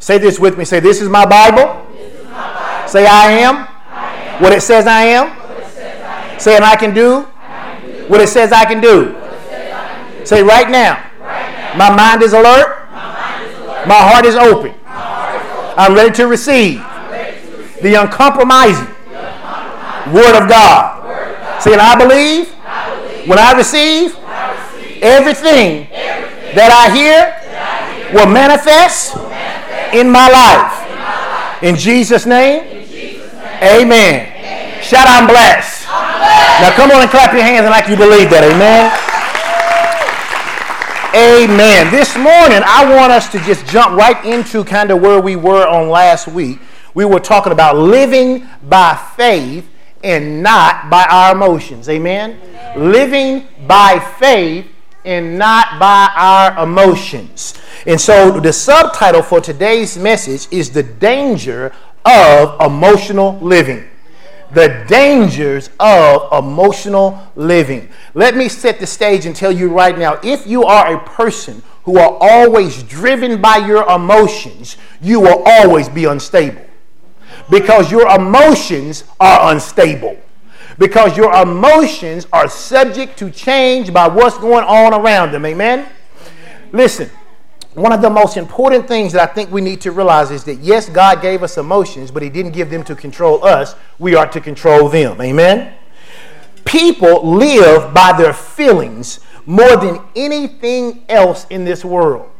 [0.00, 0.64] Say this with me.
[0.64, 1.86] Say, This is my Bible.
[1.94, 2.88] Is my Bible.
[2.88, 4.42] Say, I am, I am.
[4.42, 5.28] What, it says I am.
[5.70, 6.40] Says I am.
[6.40, 7.22] Say, I can do.
[8.08, 9.14] What, it says I can do.
[10.24, 11.90] Say, right now, right now.
[11.90, 12.90] My, mind is alert.
[12.90, 13.88] My is alert.
[13.88, 14.72] My heart is open.
[14.84, 15.74] Heart is open.
[15.78, 17.82] I'm ready to receive, ready to receive.
[17.82, 20.12] the uncompromising, the uncompromising.
[20.14, 21.04] Word, of God.
[21.06, 21.62] Word of God.
[21.62, 23.28] Say, and I believe, I believe.
[23.28, 29.14] when I receive, I receive everything, everything that I hear, that I hear will manifest,
[29.14, 29.29] will manifest
[29.94, 30.86] in, my life.
[30.86, 31.62] in my life.
[31.62, 33.82] In Jesus' name, in Jesus name.
[33.82, 34.26] Amen.
[34.26, 34.82] amen.
[34.82, 35.06] Shout.
[35.08, 35.86] I'm blessed.
[36.60, 38.44] Now come on and clap your hands and like you believe that.
[38.44, 38.92] Amen.
[41.14, 41.90] Amen.
[41.90, 45.66] This morning, I want us to just jump right into kind of where we were
[45.66, 46.60] on last week.
[46.94, 49.68] We were talking about living by faith
[50.04, 51.88] and not by our emotions.
[51.88, 52.38] Amen.
[52.40, 52.92] Amen.
[52.92, 54.66] Living by faith
[55.04, 57.59] and not by our emotions.
[57.86, 61.72] And so, the subtitle for today's message is The Danger
[62.04, 63.90] of Emotional Living
[64.52, 67.88] the dangers of emotional living.
[68.14, 71.62] Let me set the stage and tell you right now if you are a person
[71.84, 76.64] who are always driven by your emotions, you will always be unstable.
[77.48, 80.16] Because your emotions are unstable.
[80.78, 85.44] Because your emotions are subject to change by what's going on around them.
[85.44, 85.86] Amen?
[86.72, 87.10] Listen,
[87.74, 90.56] one of the most important things that I think we need to realize is that
[90.56, 93.74] yes, God gave us emotions, but He didn't give them to control us.
[93.98, 95.20] We are to control them.
[95.20, 95.74] Amen?
[96.64, 102.30] People live by their feelings more than anything else in this world.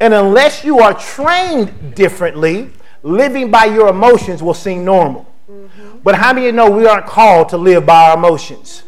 [0.00, 2.70] And unless you are trained differently,
[3.02, 5.26] living by your emotions will seem normal.
[5.50, 5.98] Mm-hmm.
[6.02, 8.82] But how many you know we aren't called to live by our emotions?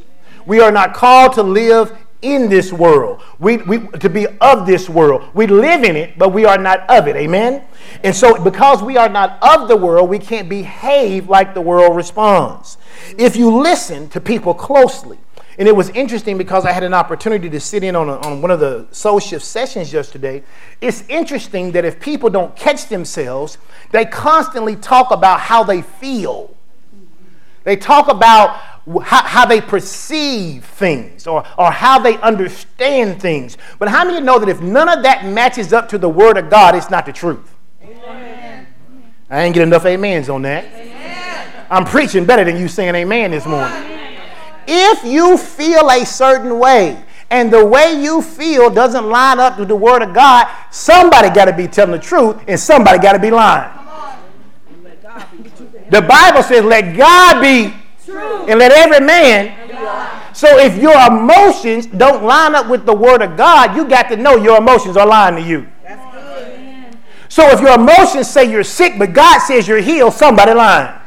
[0.46, 3.22] We are not called to live in this world.
[3.38, 5.28] We, we to be of this world.
[5.34, 7.16] We live in it, but we are not of it.
[7.16, 7.62] Amen.
[8.02, 11.96] And so, because we are not of the world, we can't behave like the world
[11.96, 12.78] responds.
[13.18, 15.18] If you listen to people closely,
[15.58, 18.40] and it was interesting because I had an opportunity to sit in on, a, on
[18.40, 20.42] one of the soul shift sessions yesterday.
[20.80, 23.58] It's interesting that if people don't catch themselves,
[23.90, 26.56] they constantly talk about how they feel.
[27.64, 28.71] They talk about
[29.02, 33.56] how, how they perceive things or, or how they understand things.
[33.78, 36.50] But how many know that if none of that matches up to the Word of
[36.50, 37.54] God, it's not the truth?
[37.82, 38.66] Amen.
[39.30, 40.64] I ain't get enough amens on that.
[40.64, 41.66] Amen.
[41.70, 43.72] I'm preaching better than you saying amen this morning.
[43.72, 44.20] Amen.
[44.66, 49.68] If you feel a certain way, and the way you feel doesn't line up with
[49.68, 53.18] the Word of God, somebody got to be telling the truth and somebody got to
[53.18, 53.72] be lying.
[55.90, 58.46] The Bible says, let God be True.
[58.46, 60.34] And let every man.
[60.34, 64.16] So if your emotions don't line up with the word of God, you got to
[64.16, 65.68] know your emotions are lying to you.
[67.28, 70.98] So if your emotions say you're sick, but God says you're healed, somebody lying.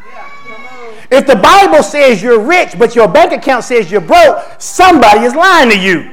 [1.11, 5.35] If the Bible says you're rich, but your bank account says you're broke, somebody is
[5.35, 6.11] lying to you.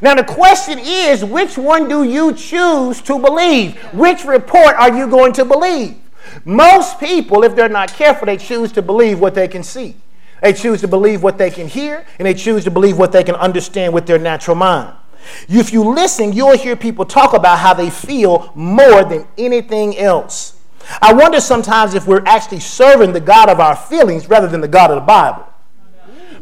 [0.00, 3.76] Now, the question is which one do you choose to believe?
[3.92, 5.96] Which report are you going to believe?
[6.44, 9.96] Most people, if they're not careful, they choose to believe what they can see.
[10.42, 13.24] They choose to believe what they can hear, and they choose to believe what they
[13.24, 14.94] can understand with their natural mind.
[15.48, 20.60] If you listen, you'll hear people talk about how they feel more than anything else.
[21.02, 24.68] I wonder sometimes if we're actually serving the God of our feelings rather than the
[24.68, 25.46] God of the Bible.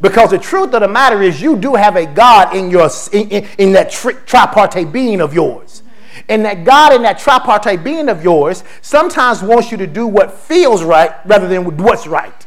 [0.00, 3.28] Because the truth of the matter is, you do have a God in, your, in,
[3.30, 5.82] in, in that tri- tripartite being of yours.
[6.28, 10.32] And that God in that tripartite being of yours sometimes wants you to do what
[10.32, 12.46] feels right rather than what's right.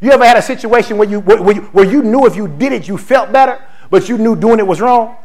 [0.00, 2.72] You ever had a situation where you, where, you, where you knew if you did
[2.72, 3.60] it, you felt better,
[3.90, 5.16] but you knew doing it was wrong?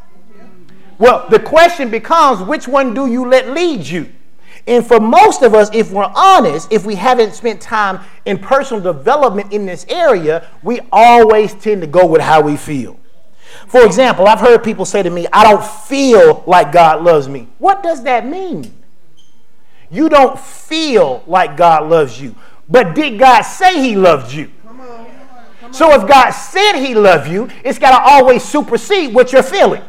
[0.98, 4.12] Well, the question becomes which one do you let lead you?
[4.66, 8.82] And for most of us, if we're honest, if we haven't spent time in personal
[8.82, 12.98] development in this area, we always tend to go with how we feel.
[13.68, 17.48] For example, I've heard people say to me, I don't feel like God loves me.
[17.58, 18.72] What does that mean?
[19.90, 22.36] You don't feel like God loves you.
[22.68, 24.52] But did God say He loved you?
[25.72, 29.82] So if God said He loved you, it's got to always supersede what you're feeling.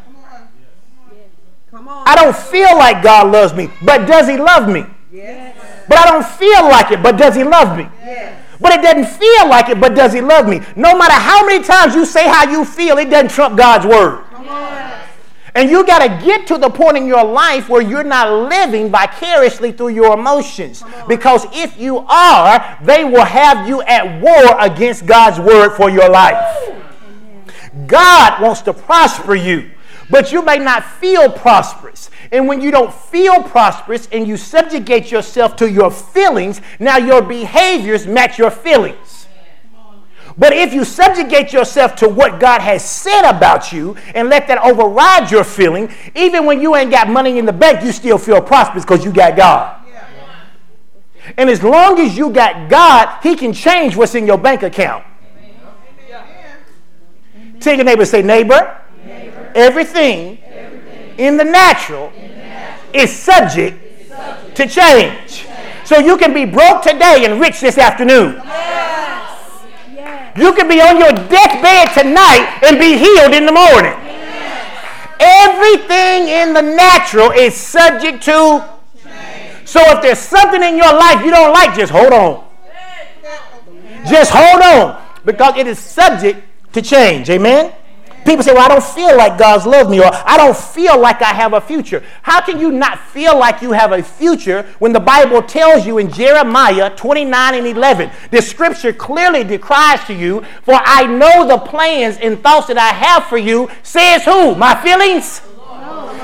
[1.73, 4.87] I don't feel like God loves me, but does He love me?
[5.13, 5.57] Yes.
[5.89, 7.89] But I don't feel like it, but does He love me?
[8.05, 8.44] Yes.
[8.65, 10.63] But it doesn't feel like it, but does he love me?
[10.75, 14.25] No matter how many times you say how you feel, it doesn't trump God's word.
[15.55, 18.91] And you got to get to the point in your life where you're not living
[18.91, 20.83] vicariously through your emotions.
[21.07, 26.09] Because if you are, they will have you at war against God's word for your
[26.09, 26.73] life.
[27.87, 29.73] God wants to prosper you.
[30.11, 32.11] But you may not feel prosperous.
[32.33, 37.23] And when you don't feel prosperous and you subjugate yourself to your feelings, now your
[37.23, 39.27] behaviors match your feelings.
[40.37, 44.59] But if you subjugate yourself to what God has said about you and let that
[44.59, 48.41] override your feeling, even when you ain't got money in the bank, you still feel
[48.41, 49.81] prosperous because you got God.
[51.39, 55.05] And as long as you got God, He can change what's in your bank account.
[57.61, 58.84] Tell your neighbor, say, neighbor
[59.55, 65.33] everything, everything in, the natural, in the natural is subject, is subject to change.
[65.33, 65.87] change.
[65.87, 68.41] So you can be broke today and rich this afternoon.
[68.45, 69.65] Yes.
[69.95, 70.39] Yes.
[70.39, 73.93] You can be on your deathbed tonight and be healed in the morning.
[74.05, 75.21] Yes.
[75.21, 78.65] Everything in the natural is subject to
[79.03, 79.69] change.
[79.69, 82.45] So if there's something in your life you don't like, just hold on.
[84.07, 86.43] Just hold on because it is subject
[86.73, 87.31] to change.
[87.31, 87.73] Amen?
[88.25, 91.21] People say, Well, I don't feel like God's loved me, or I don't feel like
[91.23, 92.03] I have a future.
[92.23, 95.99] How can you not feel like you have a future when the Bible tells you
[95.99, 101.59] in Jeremiah 29 and 11, the scripture clearly decries to you, For I know the
[101.59, 104.55] plans and thoughts that I have for you, says who?
[104.55, 105.43] My feelings?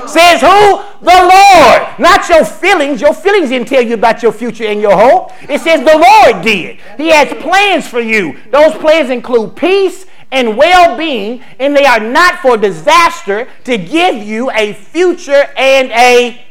[0.07, 0.81] Says who?
[1.01, 1.99] The Lord.
[1.99, 2.99] Not your feelings.
[2.99, 5.31] Your feelings didn't tell you about your future and your hope.
[5.49, 6.79] It says the Lord did.
[6.97, 8.37] He has plans for you.
[8.49, 14.15] Those plans include peace and well being, and they are not for disaster to give
[14.15, 16.41] you a future and a.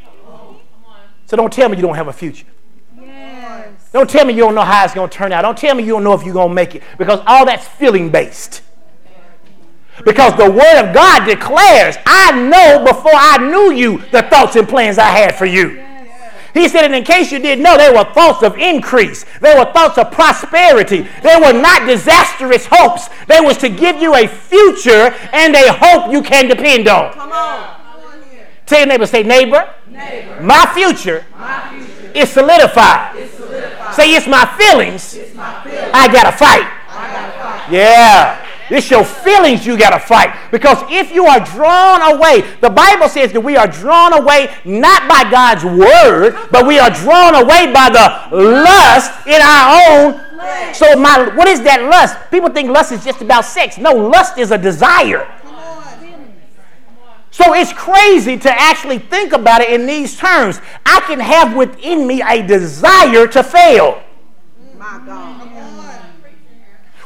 [1.27, 2.47] So don't tell me you don't have a future.
[3.00, 3.91] Yes.
[3.93, 5.43] Don't tell me you don't know how it's going to turn out.
[5.43, 7.67] Don't tell me you don't know if you're going to make it because all that's
[7.67, 8.62] feeling based.
[10.05, 14.69] Because the Word of God declares, I know before I knew you the thoughts and
[14.69, 15.85] plans I had for you.
[16.55, 19.25] He said, and in case you didn't know, they were thoughts of increase.
[19.41, 21.06] They were thoughts of prosperity.
[21.23, 23.08] They were not disastrous hopes.
[23.29, 27.12] They was to give you a future and a hope you can depend on.
[27.12, 27.76] Come on.
[28.67, 33.17] Tell your neighbor, say, neighbor, neighbor my, future my future is solidified.
[33.29, 33.94] Solidified.
[33.94, 35.14] Say, it's my feelings.
[35.14, 35.91] It's my feelings.
[35.93, 36.70] I gotta fight.
[36.88, 37.73] I gotta fight.
[37.73, 38.50] Yeah.
[38.70, 40.34] It's your feelings you got to fight.
[40.50, 45.08] Because if you are drawn away, the Bible says that we are drawn away not
[45.08, 50.75] by God's word, but we are drawn away by the lust in our own.
[50.75, 52.17] So my what is that lust?
[52.31, 53.76] People think lust is just about sex.
[53.76, 55.26] No, lust is a desire.
[57.32, 60.61] So it's crazy to actually think about it in these terms.
[60.84, 64.02] I can have within me a desire to fail.
[64.76, 65.80] My God.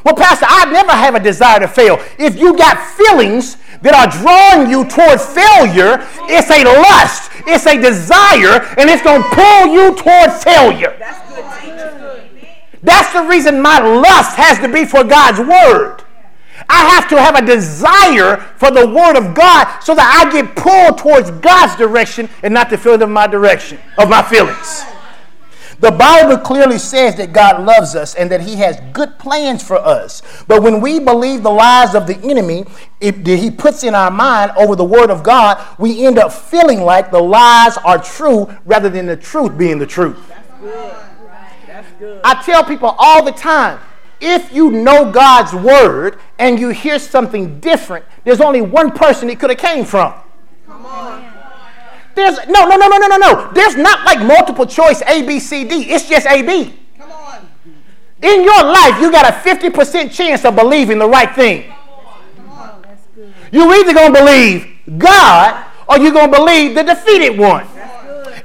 [0.05, 1.97] Well, Pastor, I never have a desire to fail.
[2.19, 7.75] If you got feelings that are drawing you towards failure, it's a lust, it's a
[7.81, 10.95] desire, and it's going to pull you towards failure.
[10.99, 12.29] That's good,
[12.83, 16.03] That's the reason my lust has to be for God's word.
[16.69, 20.55] I have to have a desire for the word of God so that I get
[20.55, 24.85] pulled towards God's direction and not the feeling of my direction, of my feelings.
[25.79, 29.77] The Bible clearly says that God loves us and that He has good plans for
[29.77, 30.21] us.
[30.47, 32.65] But when we believe the lies of the enemy
[33.01, 36.31] it, that He puts in our mind over the Word of God, we end up
[36.31, 40.17] feeling like the lies are true rather than the truth being the truth.
[40.29, 40.95] That's good.
[41.67, 42.21] That's good.
[42.23, 43.79] I tell people all the time
[44.21, 49.39] if you know God's Word and you hear something different, there's only one person it
[49.39, 50.13] could have came from.
[50.67, 51.34] Come on.
[52.15, 53.51] There's no, no, no, no, no, no, no.
[53.53, 55.91] There's not like multiple choice A, B, C, D.
[55.91, 56.73] It's just A, B.
[56.97, 57.49] Come on.
[58.21, 61.63] In your life, you got a 50% chance of believing the right thing.
[62.37, 62.69] Come on.
[62.71, 63.33] Oh, that's good.
[63.51, 67.67] You either going to believe God or you're going to believe the defeated one.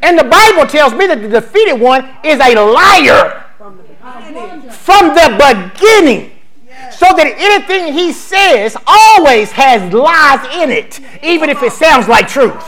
[0.02, 3.44] And the Bible tells me that the defeated one is a liar
[4.70, 6.39] from the beginning.
[7.00, 12.28] So that anything he says always has lies in it, even if it sounds like
[12.28, 12.60] truth.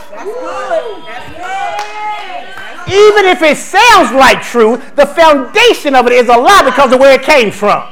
[2.89, 6.99] Even if it sounds like truth, the foundation of it is a lie because of
[6.99, 7.85] where it came from.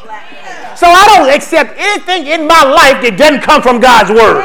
[0.74, 4.41] So I don't accept anything in my life that doesn't come from God's word.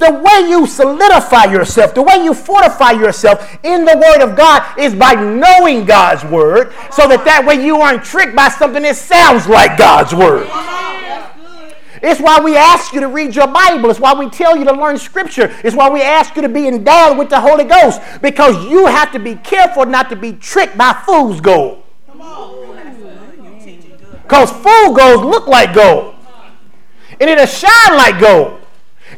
[0.00, 4.78] The way you solidify yourself, the way you fortify yourself in the Word of God
[4.78, 8.96] is by knowing God's Word so that that way you aren't tricked by something that
[8.96, 10.48] sounds like God's Word.
[12.02, 13.90] It's why we ask you to read your Bible.
[13.90, 15.54] It's why we tell you to learn Scripture.
[15.62, 19.12] It's why we ask you to be endowed with the Holy Ghost because you have
[19.12, 21.82] to be careful not to be tricked by fool's gold.
[24.22, 26.14] Because fool gold look like gold.
[27.20, 28.59] And it'll shine like gold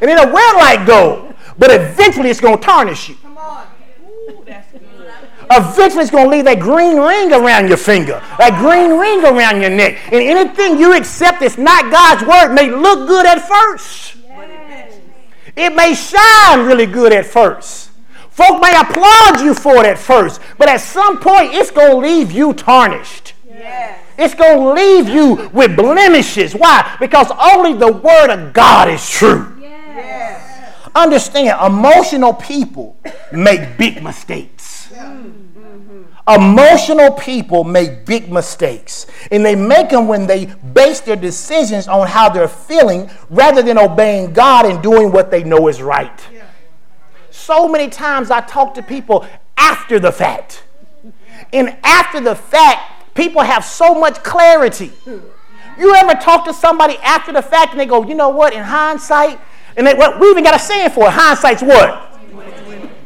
[0.03, 3.15] and it'll wear like gold, but eventually it's going to tarnish you.
[3.15, 3.65] Come on.
[4.29, 4.81] Ooh, that's good.
[5.49, 9.61] Eventually, it's going to leave that green ring around your finger, that green ring around
[9.61, 9.97] your neck.
[10.11, 14.17] And anything you accept that's not God's word may look good at first.
[14.27, 14.99] Yes.
[15.55, 17.91] It may shine really good at first.
[18.29, 21.97] Folk may applaud you for it at first, but at some point it's going to
[21.97, 23.35] leave you tarnished.
[23.47, 24.01] Yes.
[24.17, 26.53] It's going to leave you with blemishes.
[26.53, 26.97] Why?
[26.99, 29.52] Because only the Word of God is true.
[30.95, 32.97] Understand, emotional people
[33.31, 34.93] make big mistakes.
[36.27, 39.07] Emotional people make big mistakes.
[39.31, 43.77] And they make them when they base their decisions on how they're feeling rather than
[43.77, 46.27] obeying God and doing what they know is right.
[46.33, 46.45] Yeah.
[47.29, 50.63] So many times I talk to people after the fact.
[51.51, 54.93] And after the fact, people have so much clarity.
[55.77, 58.63] You ever talk to somebody after the fact and they go, you know what, in
[58.63, 59.39] hindsight,
[59.75, 61.11] and they, well, we even got a saying for it.
[61.11, 62.09] Hindsight's what?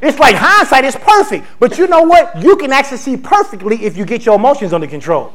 [0.01, 1.45] It's like hindsight is perfect.
[1.59, 2.41] But you know what?
[2.41, 5.33] You can actually see perfectly if you get your emotions under control.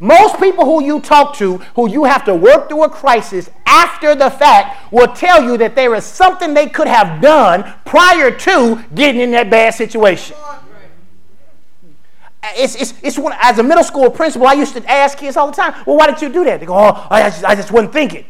[0.00, 4.14] Most people who you talk to, who you have to work through a crisis after
[4.14, 8.84] the fact, will tell you that there is something they could have done prior to
[8.94, 10.36] getting in that bad situation.
[12.56, 15.46] It's, it's, it's when, as a middle school principal, I used to ask kids all
[15.46, 16.60] the time, well, why did you do that?
[16.60, 18.26] They go, oh, I just, I just wasn't thinking.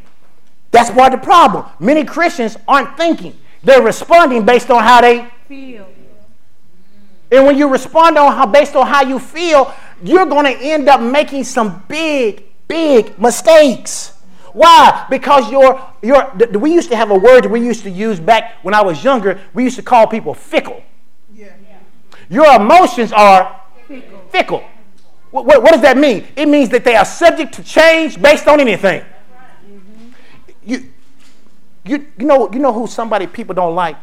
[0.74, 1.66] That's part of the problem.
[1.78, 3.38] Many Christians aren't thinking.
[3.62, 5.88] They're responding based on how they feel.
[7.30, 10.88] And when you respond on how based on how you feel, you're going to end
[10.88, 14.14] up making some big, big mistakes.
[14.52, 15.06] Why?
[15.08, 18.54] Because your your we used to have a word that we used to use back
[18.62, 19.40] when I was younger.
[19.54, 20.82] We used to call people fickle.
[21.32, 21.52] Yeah.
[22.28, 24.18] Your emotions are fickle.
[24.30, 24.64] fickle.
[25.30, 26.26] What, what, what, does that mean?
[26.34, 29.04] It means that they are subject to change based on anything.
[31.84, 33.96] You, you, know, you know who somebody people don't like?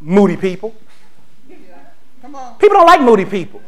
[0.00, 0.74] Moody people.
[2.58, 3.60] People don't like moody people.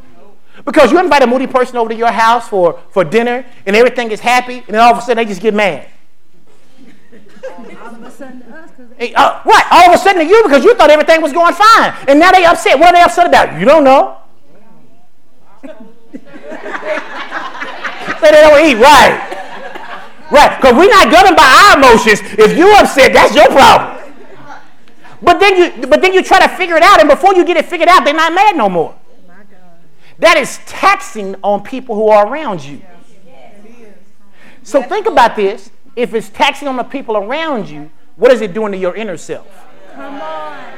[0.65, 4.11] Because you invite a moody person over to your house for, for dinner and everything
[4.11, 5.89] is happy, and then all of a sudden they just get mad.
[8.99, 9.67] Hey, uh, what?
[9.71, 11.95] All of a sudden to you because you thought everything was going fine.
[12.09, 12.79] And now they upset.
[12.79, 13.59] What are they upset about?
[13.59, 14.19] You don't know.
[18.21, 19.46] Say they don't eat right.
[20.31, 22.21] Right, because we're not governed by our emotions.
[22.23, 24.15] If you're upset, that's your problem.
[25.23, 27.57] But then you but then you try to figure it out, and before you get
[27.57, 28.95] it figured out, they're not mad no more.
[30.19, 32.83] That is taxing on people who are around you.
[34.63, 35.71] So think about this.
[35.95, 39.17] If it's taxing on the people around you, what is it doing to your inner
[39.17, 39.47] self?
[39.95, 40.73] Come on.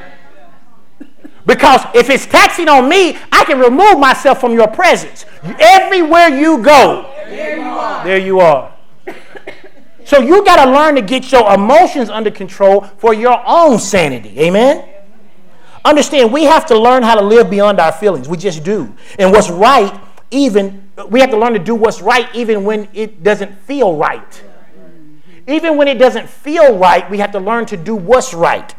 [1.45, 5.25] Because if it's taxing on me, I can remove myself from your presence.
[5.59, 8.03] Everywhere you go, there you are.
[8.05, 8.73] There you are.
[10.09, 14.39] So you got to learn to get your emotions under control for your own sanity.
[14.39, 14.89] Amen?
[15.85, 18.27] Understand, we have to learn how to live beyond our feelings.
[18.27, 18.91] We just do.
[19.19, 19.93] And what's right,
[20.31, 24.43] even, we have to learn to do what's right even when it doesn't feel right.
[25.45, 28.73] Even when it doesn't feel right, we have to learn to do what's right.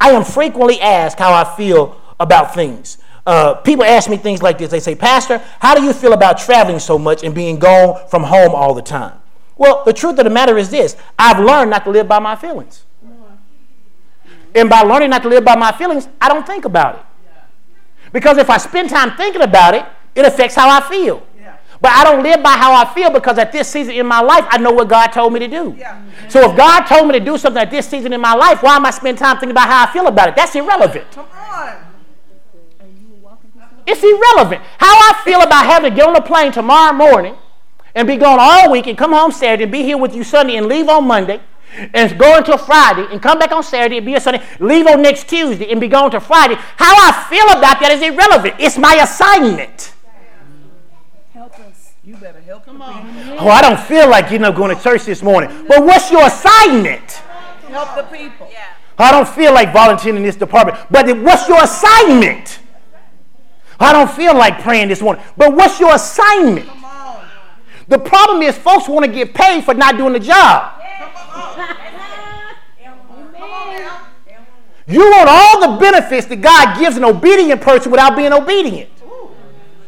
[0.00, 2.98] I am frequently asked how I feel about things.
[3.24, 4.72] Uh, people ask me things like this.
[4.72, 8.24] They say, Pastor, how do you feel about traveling so much and being gone from
[8.24, 9.21] home all the time?
[9.56, 12.36] Well, the truth of the matter is this I've learned not to live by my
[12.36, 12.84] feelings.
[14.54, 17.02] And by learning not to live by my feelings, I don't think about it.
[18.12, 21.26] Because if I spend time thinking about it, it affects how I feel.
[21.80, 24.44] But I don't live by how I feel because at this season in my life,
[24.48, 25.74] I know what God told me to do.
[25.76, 26.00] Yeah.
[26.28, 28.76] So if God told me to do something at this season in my life, why
[28.76, 30.36] am I spending time thinking about how I feel about it?
[30.36, 31.10] That's irrelevant.
[31.10, 31.74] Come on.
[33.84, 34.62] It's irrelevant.
[34.78, 37.34] How I feel about having to get on a plane tomorrow morning
[37.94, 40.56] and be gone all week and come home Saturday and be here with you Sunday
[40.56, 41.40] and leave on Monday
[41.94, 45.02] and go until Friday and come back on Saturday and be a Sunday, leave on
[45.02, 46.54] next Tuesday and be gone to Friday.
[46.76, 48.54] How I feel about that is irrelevant.
[48.58, 49.94] It's my assignment.
[51.32, 51.92] Help us.
[52.04, 53.38] You better help Come on.
[53.38, 55.66] Oh, I don't feel like getting up going to church this morning.
[55.66, 57.10] But what's your assignment?
[57.68, 58.48] Help the people.
[58.50, 58.74] Yeah.
[58.98, 60.78] I don't feel like volunteering in this department.
[60.90, 62.60] But what's your assignment?
[63.80, 65.24] I don't feel like praying this morning.
[65.36, 66.68] But what's your assignment?
[67.88, 70.80] The problem is, folks want to get paid for not doing the job.
[74.86, 78.90] You want all the benefits that God gives an obedient person without being obedient.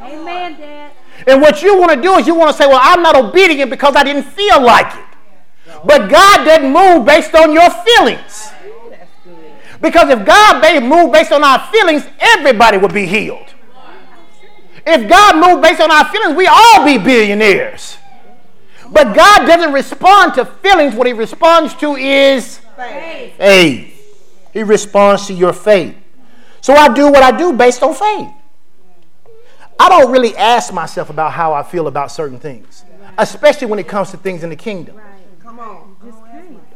[0.01, 0.93] Amen, Dad.
[1.27, 3.71] And what you want to do is you want to say, Well, I'm not obedient
[3.71, 5.05] because I didn't feel like it.
[5.85, 8.51] But God doesn't move based on your feelings.
[9.81, 13.54] Because if God moved based on our feelings, everybody would be healed.
[14.87, 17.97] If God moved based on our feelings, we all be billionaires.
[18.91, 20.95] But God doesn't respond to feelings.
[20.95, 23.35] What He responds to is faith.
[23.37, 24.51] faith.
[24.53, 25.97] He responds to your faith.
[26.61, 28.29] So I do what I do based on faith.
[29.79, 32.85] I don't really ask myself about how I feel about certain things,
[33.19, 35.01] especially when it comes to things in the kingdom.
[35.43, 35.97] Come on.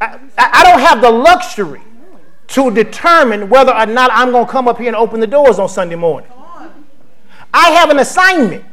[0.01, 1.81] I, I don't have the luxury
[2.49, 5.59] to determine whether or not I'm going to come up here and open the doors
[5.59, 6.31] on Sunday morning.
[7.53, 8.65] I have an assignment.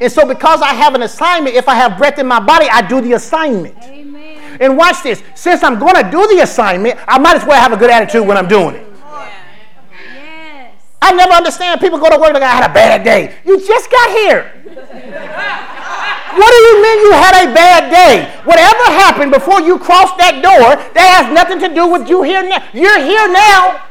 [0.00, 2.86] And so, because I have an assignment, if I have breath in my body, I
[2.86, 3.76] do the assignment.
[3.82, 4.58] Amen.
[4.60, 5.22] And watch this.
[5.34, 8.26] Since I'm going to do the assignment, I might as well have a good attitude
[8.26, 8.86] when I'm doing it.
[10.14, 10.74] Yes.
[11.02, 13.34] I never understand people go to work like I had a bad day.
[13.44, 14.52] You just got here.
[14.64, 18.30] what do you mean you had a bad day?
[18.44, 22.42] Whatever happened before you crossed that door, that has nothing to do with you here
[22.42, 22.62] now.
[22.72, 23.87] You're here now.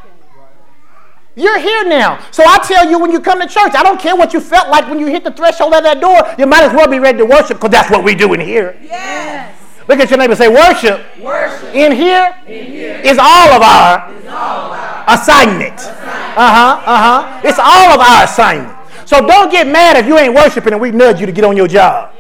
[1.38, 2.20] You're here now.
[2.32, 4.70] So I tell you when you come to church, I don't care what you felt
[4.70, 7.20] like when you hit the threshold of that door, you might as well be ready
[7.20, 8.76] to worship because that's what we do in here.
[8.82, 9.56] Yes.
[9.88, 11.76] Look at your neighbor say, worship, worship.
[11.76, 15.76] In, here in here is all of our, all of our assignment.
[15.76, 16.38] assignment.
[16.38, 17.42] Uh-huh, uh-huh.
[17.44, 18.76] It's all of our assignment.
[19.08, 21.56] So don't get mad if you ain't worshiping and we nudge you to get on
[21.56, 22.14] your job.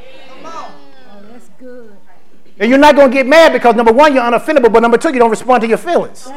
[1.32, 1.92] That's good.
[2.60, 5.12] And you're not going to get mad because number one, you're unoffendable, but number two,
[5.12, 6.30] you don't respond to your feelings.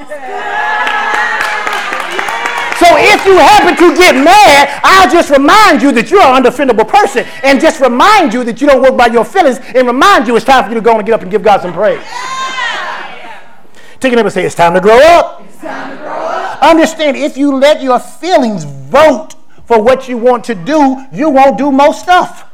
[2.80, 6.88] So if you happen to get mad, I'll just remind you that you're an undefendable
[6.88, 10.34] person and just remind you that you don't work by your feelings and remind you
[10.34, 12.02] it's time for you to go and get up and give God some praise.
[14.00, 15.42] Take a neighbor say, it's time to grow up.
[15.44, 16.62] It's time to grow up.
[16.62, 19.34] Understand, if you let your feelings vote
[19.66, 22.50] for what you want to do, you won't do most stuff.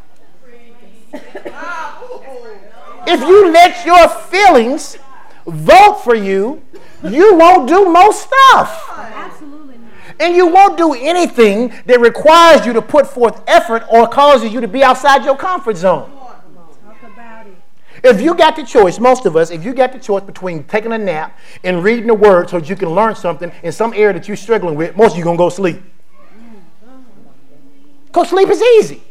[3.07, 4.99] If you let your feelings
[5.47, 6.63] vote for you,
[7.05, 8.83] you won't do most stuff.
[10.19, 14.61] And you won't do anything that requires you to put forth effort or causes you
[14.61, 16.11] to be outside your comfort zone.
[18.03, 20.93] If you got the choice, most of us, if you got the choice between taking
[20.93, 24.29] a nap and reading the word so you can learn something in some area that
[24.29, 25.83] you're struggling with, most of you going to go sleep.
[28.07, 29.03] Because sleep is easy.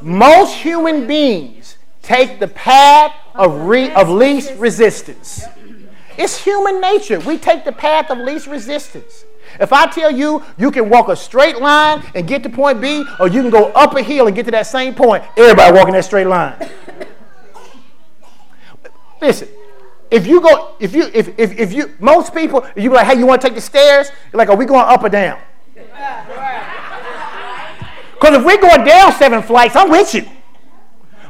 [0.00, 5.44] Most human beings take the path of, re- of least resistance.
[6.16, 7.20] It's human nature.
[7.20, 9.24] We take the path of least resistance.
[9.60, 13.04] If I tell you you can walk a straight line and get to point B,
[13.18, 15.94] or you can go up a hill and get to that same point, everybody walking
[15.94, 16.54] that straight line.
[19.20, 19.48] Listen,
[20.10, 23.18] if you go, if you, if, if, if you, most people, you be like, hey,
[23.18, 24.10] you want to take the stairs?
[24.32, 25.38] You're like, are we going up or down?
[28.14, 30.26] Because if we're going down seven flights, I'm with you.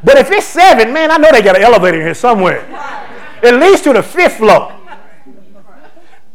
[0.04, 2.64] But if it's seven, man, I know they got an elevator in here somewhere.
[3.42, 4.77] At least to the fifth floor.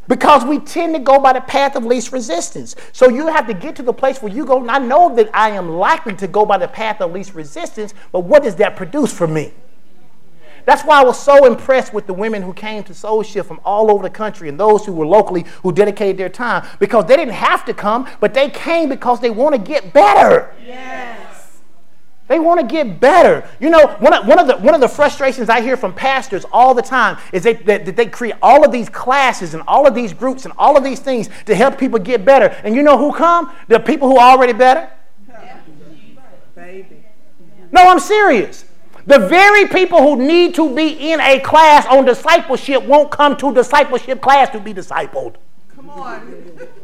[0.07, 2.75] Because we tend to go by the path of least resistance.
[2.91, 5.29] So you have to get to the place where you go, and I know that
[5.33, 8.75] I am likely to go by the path of least resistance, but what does that
[8.75, 9.53] produce for me?
[10.65, 13.59] That's why I was so impressed with the women who came to Soul Shift from
[13.65, 17.17] all over the country and those who were locally who dedicated their time because they
[17.17, 20.53] didn't have to come, but they came because they want to get better.
[22.27, 23.47] They want to get better.
[23.59, 26.45] You know, one of, one, of the, one of the frustrations I hear from pastors
[26.51, 29.85] all the time is they, that, that they create all of these classes and all
[29.85, 32.45] of these groups and all of these things to help people get better.
[32.63, 33.51] And you know who come?
[33.67, 34.89] The people who are already better.
[36.55, 37.03] Baby.
[37.71, 38.65] No, I'm serious.
[39.05, 43.53] The very people who need to be in a class on discipleship won't come to
[43.53, 45.35] discipleship class to be discipled.
[45.75, 46.57] Come on.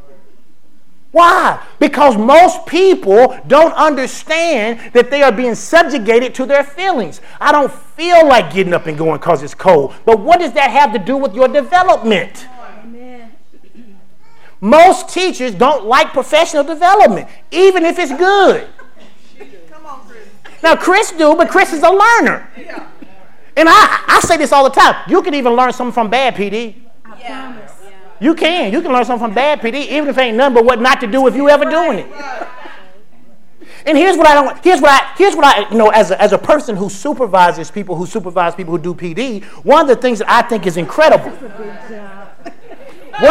[1.12, 1.65] Why?
[1.80, 7.19] Because most people don't understand that they are being subjugated to their feelings.
[7.41, 9.95] I don't feel like getting up and going because it's cold.
[10.06, 12.48] But what does that have to do with your development?
[12.84, 13.32] Amen.
[14.62, 18.67] Most teachers don't like professional development, even if it's good.
[19.86, 20.28] On, Chris.
[20.62, 22.48] Now, Chris do, but Chris is a learner.
[22.56, 22.88] Yeah.
[23.58, 24.95] And I, I say this all the time.
[25.08, 26.76] You can even learn something from bad PD.
[27.19, 27.59] Yeah.
[28.19, 28.73] You can.
[28.73, 30.99] You can learn something from bad PD, even if it ain't nothing but what not
[31.01, 32.08] to do if you ever doing it.
[33.86, 34.62] And here's what I don't.
[34.63, 35.13] Here's what I.
[35.17, 35.69] Here's what I.
[35.71, 38.93] You know, as a, as a person who supervises people who supervise people who do
[38.93, 41.29] PD, one of the things that I think is incredible.
[41.29, 41.39] One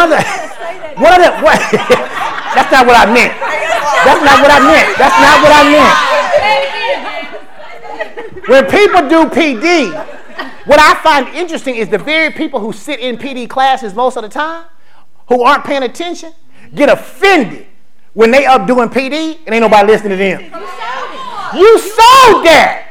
[0.05, 0.22] of the.
[0.96, 1.33] One of the.
[1.44, 1.61] What,
[2.57, 3.35] that's not what I meant.
[4.05, 4.96] That's not what I meant.
[4.96, 6.09] That's not what I meant.
[8.48, 9.92] When people do PD,
[10.66, 14.22] what I find interesting is the very people who sit in PD classes most of
[14.22, 14.64] the time
[15.29, 16.33] who aren't paying attention
[16.75, 17.67] get offended
[18.14, 20.41] when they up doing PD and ain't nobody listening to them.
[21.55, 22.85] You sold that.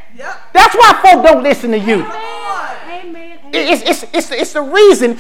[0.54, 2.06] That's why folk don't listen to you.
[3.54, 5.18] It's, it's, it's, it's the reason,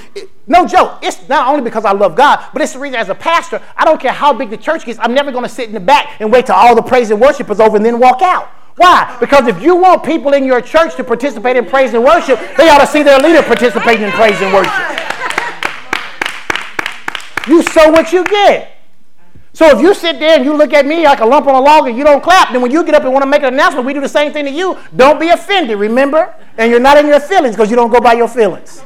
[0.47, 3.15] no joke, it's not only because I love God, but it's the reason as a
[3.15, 5.73] pastor, I don't care how big the church gets, I'm never going to sit in
[5.73, 8.21] the back and wait till all the praise and worship is over and then walk
[8.21, 8.49] out.
[8.75, 9.15] Why?
[9.19, 12.69] Because if you want people in your church to participate in praise and worship, they
[12.69, 15.16] ought to see their leader participating in praise and worship.
[17.47, 18.73] You sow what you get.
[19.53, 21.59] So if you sit there and you look at me like a lump on a
[21.59, 23.55] log and you don't clap, then when you get up and want to make an
[23.55, 24.77] announcement, we do the same thing to you.
[24.95, 26.35] Don't be offended, remember?
[26.59, 28.83] And you're not in your feelings because you don't go by your feelings.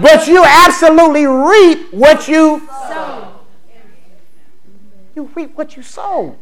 [0.00, 3.40] But you absolutely reap what you sow.
[5.16, 6.36] You reap what you sow.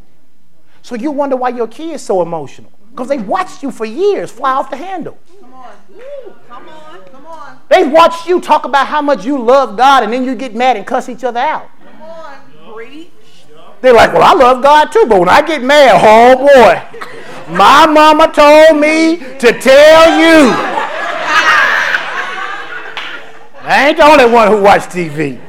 [0.82, 2.72] So you wonder why your kid is so emotional.
[2.90, 5.18] Because they watched you for years fly off the handle.
[5.40, 5.66] Come on.
[5.66, 6.34] On.
[6.46, 6.91] Come on.
[7.72, 10.76] They watched you talk about how much you love God and then you get mad
[10.76, 11.70] and cuss each other out.
[11.82, 12.74] Come on.
[12.74, 13.08] Preach.
[13.80, 17.86] They're like, well, I love God too, but when I get mad, oh boy, my
[17.86, 20.52] mama told me to tell you.
[23.64, 25.40] I ain't the only one who watch TV.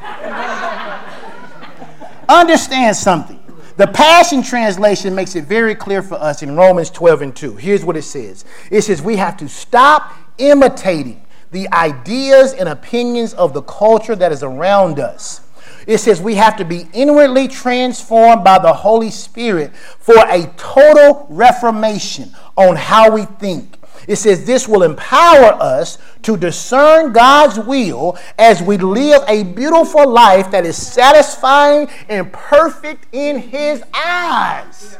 [2.26, 3.38] Understand something.
[3.76, 7.56] The Passion Translation makes it very clear for us in Romans 12 and 2.
[7.56, 11.23] Here's what it says it says, We have to stop imitating
[11.54, 15.40] the ideas and opinions of the culture that is around us.
[15.86, 21.26] It says we have to be inwardly transformed by the Holy Spirit for a total
[21.30, 23.76] reformation on how we think.
[24.08, 30.10] It says this will empower us to discern God's will as we live a beautiful
[30.10, 34.98] life that is satisfying and perfect in His eyes.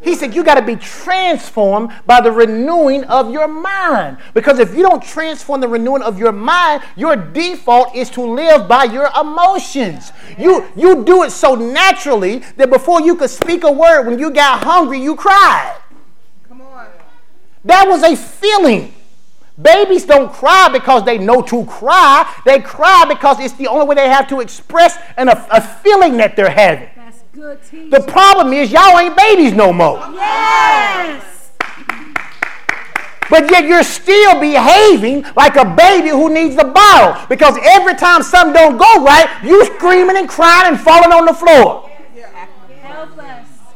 [0.00, 4.18] He said, You got to be transformed by the renewing of your mind.
[4.32, 8.68] Because if you don't transform the renewing of your mind, your default is to live
[8.68, 10.12] by your emotions.
[10.38, 14.30] You, you do it so naturally that before you could speak a word, when you
[14.30, 15.76] got hungry, you cried.
[16.48, 16.86] Come on.
[17.64, 18.94] That was a feeling.
[19.60, 22.32] Babies don't cry because they know to cry.
[22.44, 26.16] They cry because it's the only way they have to express an, a, a feeling
[26.18, 26.88] that they're having.
[27.38, 27.90] That's good teaching.
[27.90, 29.98] The problem is y'all ain't babies no more.
[30.12, 31.50] Yes.
[33.30, 38.22] But yet you're still behaving like a baby who needs a bottle because every time
[38.22, 41.90] something don't go right, you screaming and crying and falling on the floor.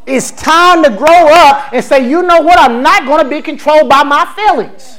[0.07, 2.59] It's time to grow up and say, you know what?
[2.59, 4.99] I'm not going to be controlled by my feelings.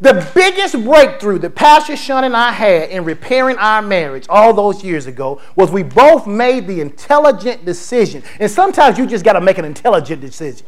[0.00, 4.82] The biggest breakthrough that Pastor Sean and I had in repairing our marriage all those
[4.82, 8.22] years ago was we both made the intelligent decision.
[8.38, 10.66] And sometimes you just got to make an intelligent decision.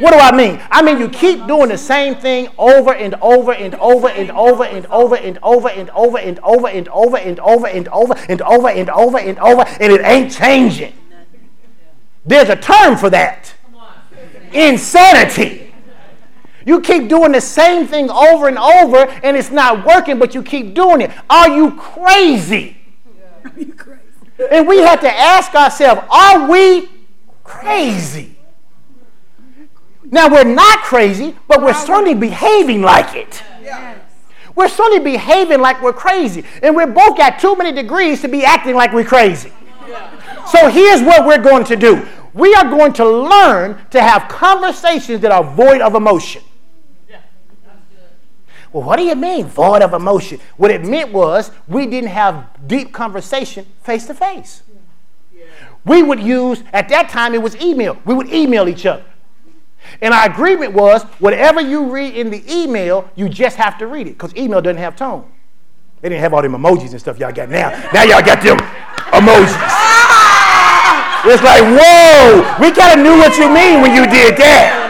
[0.00, 0.60] What do I mean?
[0.70, 4.64] I mean, you keep doing the same thing over and over and over and over
[4.64, 8.40] and over and over and over and over and over and over and over and
[8.40, 10.94] over and over and over and it ain't changing.
[12.24, 13.52] There's a term for that
[14.52, 15.69] insanity.
[16.66, 20.42] You keep doing the same thing over and over and it's not working, but you
[20.42, 21.10] keep doing it.
[21.28, 22.76] Are you crazy?
[23.44, 24.00] Are you crazy?
[24.50, 26.88] And we have to ask ourselves, are we
[27.44, 28.36] crazy?
[30.04, 33.42] Now, we're not crazy, but we're certainly behaving like it.
[34.56, 36.44] We're certainly behaving like we're crazy.
[36.62, 39.52] And we both got too many degrees to be acting like we're crazy.
[40.50, 45.20] So here's what we're going to do we are going to learn to have conversations
[45.20, 46.42] that are void of emotion.
[48.72, 50.38] Well, what do you mean, void of emotion?
[50.56, 54.62] What it meant was we didn't have deep conversation face to face.
[55.84, 57.98] We would use, at that time, it was email.
[58.04, 59.04] We would email each other.
[60.02, 64.06] And our agreement was whatever you read in the email, you just have to read
[64.06, 65.30] it because email doesn't have tone.
[66.00, 67.70] They didn't have all them emojis and stuff y'all got now.
[67.92, 68.58] Now y'all got them
[69.12, 69.56] emojis.
[71.22, 74.89] It's like, whoa, we kind of knew what you mean when you did that.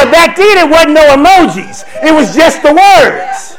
[0.00, 1.84] But back then it wasn't no emojis.
[2.02, 3.58] It was just the words.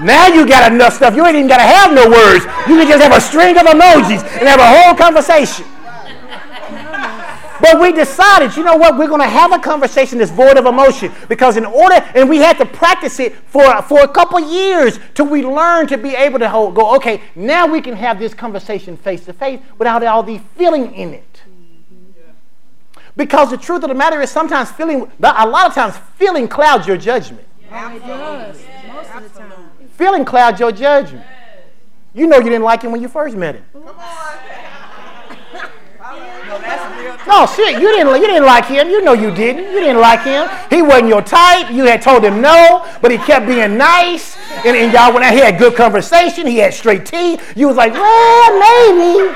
[0.00, 1.14] Now you got enough stuff.
[1.14, 2.46] You ain't even got to have no words.
[2.66, 5.66] You can just have a string of emojis and have a whole conversation.
[7.60, 10.64] But we decided, you know what, we're going to have a conversation that's void of
[10.64, 14.98] emotion because in order, and we had to practice it for, for a couple years
[15.12, 18.32] till we learned to be able to hold, go, okay, now we can have this
[18.32, 21.33] conversation face to face without all the feeling in it.
[23.16, 26.86] Because the truth of the matter is sometimes feeling, a lot of times feeling clouds
[26.86, 27.46] your judgment.
[27.62, 29.52] Yeah, it does, most of the time.
[29.96, 31.24] Feeling clouds your judgment.
[32.12, 33.64] You know you didn't like him when you first met him.
[33.72, 34.38] Come on.
[37.26, 38.88] No, shit, you didn't, you didn't like him.
[38.88, 39.64] You know you didn't.
[39.72, 40.48] You didn't like him.
[40.68, 41.72] He wasn't your type.
[41.72, 44.36] You had told him no, but he kept being nice.
[44.64, 46.46] And, and y'all went out, he had good conversation.
[46.46, 47.56] He had straight teeth.
[47.56, 49.34] You was like, well, maybe.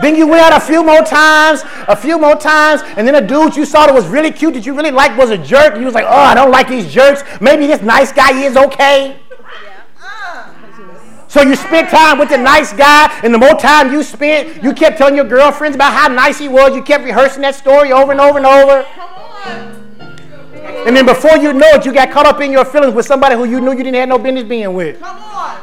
[0.00, 3.26] Then you went out a few more times, a few more times, and then a
[3.26, 5.72] dude you saw that was really cute that you really liked was a jerk.
[5.72, 7.22] And You was like, oh, I don't like these jerks.
[7.40, 9.16] Maybe this nice guy is okay.
[11.28, 14.72] So you spent time with the nice guy, and the more time you spent, you
[14.72, 16.74] kept telling your girlfriends about how nice he was.
[16.74, 18.86] You kept rehearsing that story over and over and over.
[20.86, 23.34] And then before you know it, you got caught up in your feelings with somebody
[23.34, 25.00] who you knew you didn't have no business being with.
[25.00, 25.56] Come on.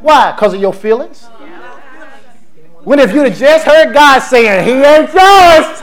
[0.00, 0.32] Why?
[0.32, 1.26] Because of your feelings?
[2.84, 5.82] When if you'd have just heard God saying, He ain't yours.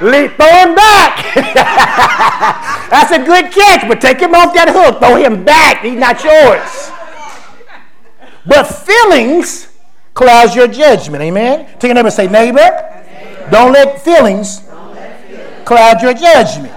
[0.00, 1.34] Le- throw him back.
[2.90, 5.00] That's a good catch, but take him off that hook.
[5.00, 5.82] Throw him back.
[5.82, 6.90] He's not yours.
[8.44, 9.68] But feelings
[10.14, 11.22] clouds your judgment.
[11.22, 11.66] Amen.
[11.78, 12.94] Take a neighbor and say, neighbor,
[13.50, 14.60] don't let feelings
[15.64, 16.72] cloud your judgment.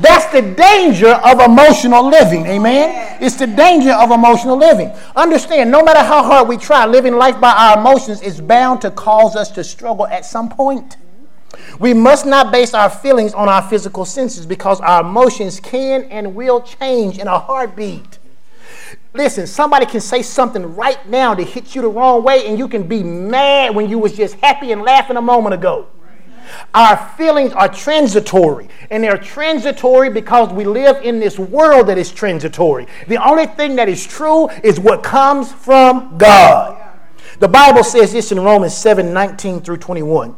[0.00, 2.46] That's the danger of emotional living.
[2.46, 3.18] Amen.
[3.20, 4.90] It's the danger of emotional living.
[5.14, 8.90] Understand, no matter how hard we try, living life by our emotions is bound to
[8.90, 10.96] cause us to struggle at some point.
[11.78, 16.34] We must not base our feelings on our physical senses because our emotions can and
[16.34, 18.18] will change in a heartbeat.
[19.14, 22.68] Listen, somebody can say something right now to hit you the wrong way, and you
[22.68, 25.86] can be mad when you was just happy and laughing a moment ago.
[26.74, 32.10] Our feelings are transitory, and they're transitory because we live in this world that is
[32.12, 32.86] transitory.
[33.08, 36.82] The only thing that is true is what comes from God.
[37.38, 40.36] The Bible says this in Romans 7 19 through 21.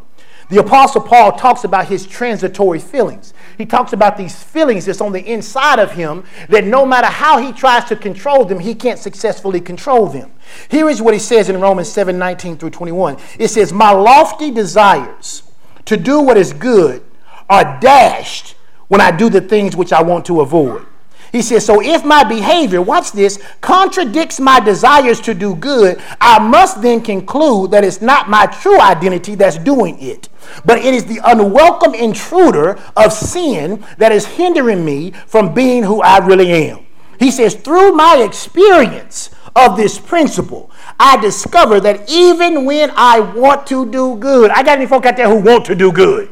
[0.49, 3.35] The Apostle Paul talks about his transitory feelings.
[3.59, 7.39] He talks about these feelings that's on the inside of him that no matter how
[7.39, 10.33] he tries to control them, he can't successfully control them.
[10.71, 13.19] Here is what he says in Romans 7 19 through 21.
[13.39, 15.43] It says, My lofty desires
[15.89, 17.03] to do what is good
[17.49, 18.55] are dashed
[18.89, 20.87] when I do the things which I want to avoid.
[21.33, 26.39] He says, So if my behavior, watch this, contradicts my desires to do good, I
[26.39, 30.29] must then conclude that it's not my true identity that's doing it,
[30.65, 36.01] but it is the unwelcome intruder of sin that is hindering me from being who
[36.01, 36.87] I really am.
[37.19, 40.71] He says, Through my experience of this principle,
[41.01, 45.17] I discover that even when I want to do good, I got any folk out
[45.17, 46.29] there who want to do good.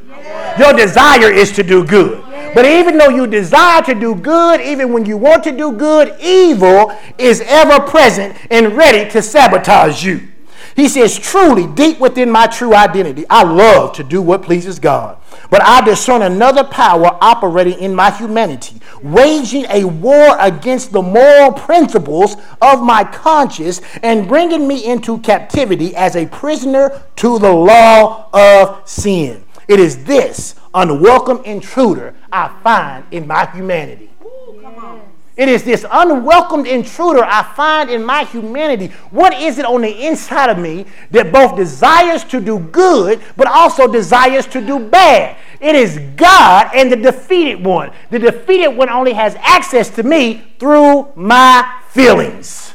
[0.59, 2.23] Your desire is to do good.
[2.55, 6.17] But even though you desire to do good, even when you want to do good,
[6.21, 10.27] evil is ever present and ready to sabotage you.
[10.77, 15.17] He says, truly, deep within my true identity, I love to do what pleases God.
[15.49, 21.53] But I discern another power operating in my humanity, waging a war against the moral
[21.53, 28.29] principles of my conscience and bringing me into captivity as a prisoner to the law
[28.35, 29.45] of sin.
[29.69, 34.11] It is this unwelcome intruder I find in my humanity.
[35.37, 38.87] It is this unwelcomed intruder I find in my humanity.
[39.11, 43.46] What is it on the inside of me that both desires to do good, but
[43.46, 45.37] also desires to do bad?
[45.61, 47.92] It is God and the defeated one.
[48.11, 52.72] The defeated one only has access to me through my feelings.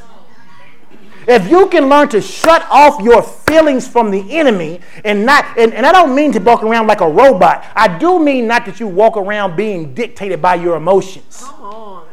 [1.26, 5.72] If you can learn to shut off your feelings from the enemy and not, and,
[5.72, 7.64] and I don't mean to walk around like a robot.
[7.74, 11.42] I do mean not that you walk around being dictated by your emotions.
[11.44, 12.06] Come on.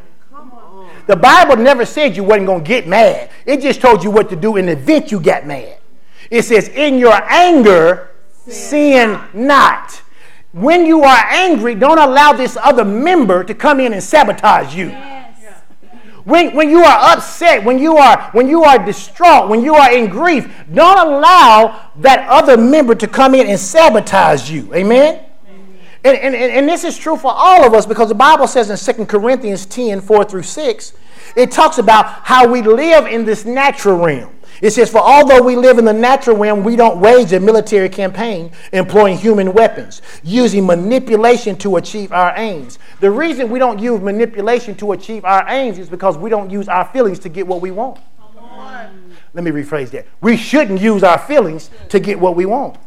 [1.09, 3.31] The Bible never said you wasn't going to get mad.
[3.47, 5.79] It just told you what to do in the event you got mad.
[6.29, 8.11] It says, in your anger,
[8.45, 10.03] sin not.
[10.51, 14.89] When you are angry, don't allow this other member to come in and sabotage you.
[16.25, 19.91] When, when you are upset, when you are when you are distraught, when you are
[19.91, 24.71] in grief, don't allow that other member to come in and sabotage you.
[24.75, 25.25] Amen?
[26.03, 28.95] And, and, and this is true for all of us because the Bible says in
[28.95, 30.93] 2 Corinthians 10, 4 through 6,
[31.35, 34.33] it talks about how we live in this natural realm.
[34.61, 37.89] It says, For although we live in the natural realm, we don't wage a military
[37.89, 42.79] campaign employing human weapons, using manipulation to achieve our aims.
[42.99, 46.67] The reason we don't use manipulation to achieve our aims is because we don't use
[46.67, 47.99] our feelings to get what we want.
[49.33, 50.07] Let me rephrase that.
[50.21, 52.77] We shouldn't use our feelings to get what we want.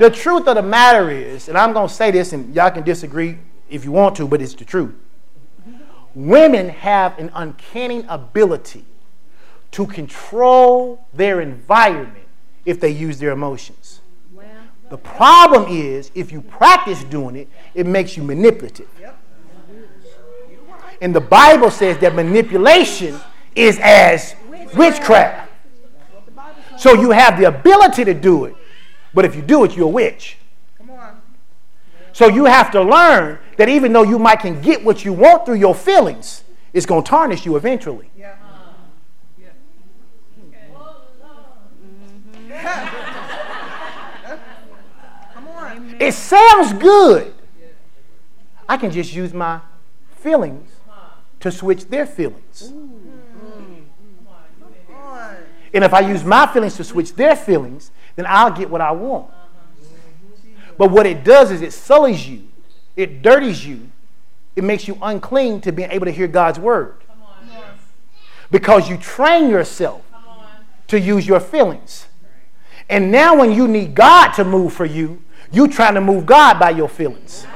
[0.00, 2.84] The truth of the matter is, and I'm going to say this, and y'all can
[2.84, 3.36] disagree
[3.68, 4.94] if you want to, but it's the truth.
[6.14, 8.86] Women have an uncanny ability
[9.72, 12.24] to control their environment
[12.64, 14.00] if they use their emotions.
[14.88, 18.88] The problem is, if you practice doing it, it makes you manipulative.
[21.02, 23.20] And the Bible says that manipulation
[23.54, 24.34] is as
[24.74, 25.52] witchcraft.
[26.78, 28.56] So you have the ability to do it,
[29.12, 30.36] but if you do it, you're a witch.
[30.78, 31.20] come on.
[32.12, 35.46] So you have to learn that even though you might can get what you want
[35.46, 38.10] through your feelings, it's going to tarnish you eventually.
[38.16, 38.36] Yeah.
[45.34, 45.96] Come on.
[45.98, 47.32] It sounds good.
[48.68, 49.60] I can just use my
[50.18, 50.70] feelings
[51.40, 52.72] to switch their feelings.
[52.72, 53.82] Mm.
[54.86, 55.36] Come on.
[55.72, 58.92] And if I use my feelings to switch their feelings, then I'll get what I
[58.92, 59.30] want.
[60.78, 62.48] But what it does is it sullies you,
[62.96, 63.90] it dirties you,
[64.56, 66.94] it makes you unclean to being able to hear God's word.
[68.50, 70.02] Because you train yourself
[70.88, 72.06] to use your feelings.
[72.88, 76.58] And now, when you need God to move for you, you're trying to move God
[76.58, 77.46] by your feelings.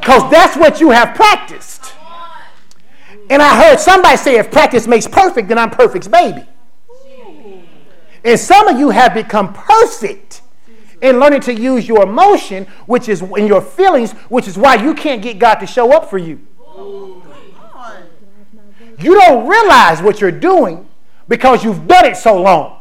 [0.00, 1.71] Because that's what you have practiced.
[3.32, 6.44] And I heard somebody say, if practice makes perfect, then I'm perfect's baby.
[8.22, 10.42] And some of you have become perfect
[11.00, 14.92] in learning to use your emotion, which is in your feelings, which is why you
[14.92, 16.46] can't get God to show up for you.
[18.98, 20.86] You don't realize what you're doing
[21.26, 22.80] because you've done it so long.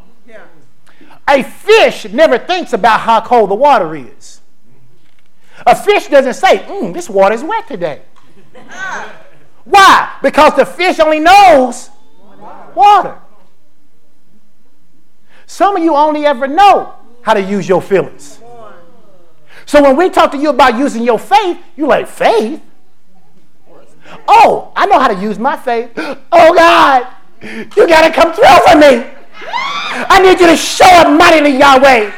[1.29, 4.41] A fish never thinks about how cold the water is.
[5.65, 8.01] A fish doesn't say, mm, this water is wet today.
[9.65, 10.17] Why?
[10.21, 11.89] Because the fish only knows
[12.75, 13.17] water.
[15.45, 18.39] Some of you only ever know how to use your feelings.
[19.65, 22.61] So when we talk to you about using your faith, you like, faith?
[24.27, 25.91] Oh, I know how to use my faith.
[26.33, 27.07] Oh God,
[27.41, 29.05] you gotta come through for me.
[29.43, 32.09] I need you to show up mightily, Yahweh.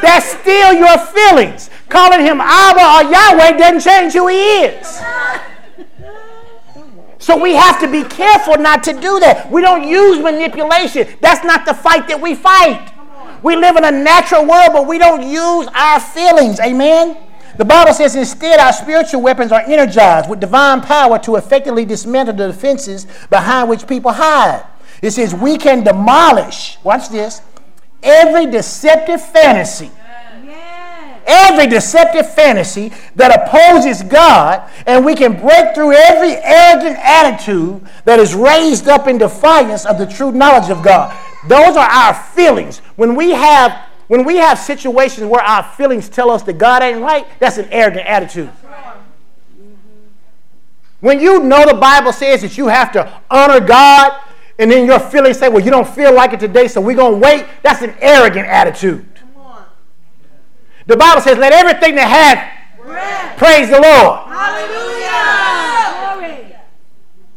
[0.00, 1.70] That's still your feelings.
[1.88, 5.00] Calling him Abba or Yahweh doesn't change who he is.
[7.18, 9.50] So we have to be careful not to do that.
[9.50, 11.08] We don't use manipulation.
[11.20, 12.92] That's not the fight that we fight.
[13.42, 16.60] We live in a natural world, but we don't use our feelings.
[16.60, 17.16] Amen?
[17.56, 22.34] The Bible says instead our spiritual weapons are energized with divine power to effectively dismantle
[22.34, 24.66] the defenses behind which people hide.
[25.00, 27.42] It says we can demolish, watch this,
[28.02, 29.90] every deceptive fantasy
[31.26, 38.18] every deceptive fantasy that opposes God, and we can break through every arrogant attitude that
[38.18, 41.16] is raised up in defiance of the true knowledge of God.
[41.48, 42.78] Those are our feelings.
[42.96, 47.00] When we have when we have situations where our feelings tell us that God ain't
[47.00, 48.50] right, that's an arrogant attitude.
[51.00, 54.18] When you know the Bible says that you have to honor God,
[54.58, 57.14] and then your feelings say, well, you don't feel like it today, so we're going
[57.14, 59.04] to wait, that's an arrogant attitude.
[60.86, 62.50] The Bible says, let everything that hath
[63.38, 64.20] praise the Lord.
[64.28, 64.84] Hallelujah.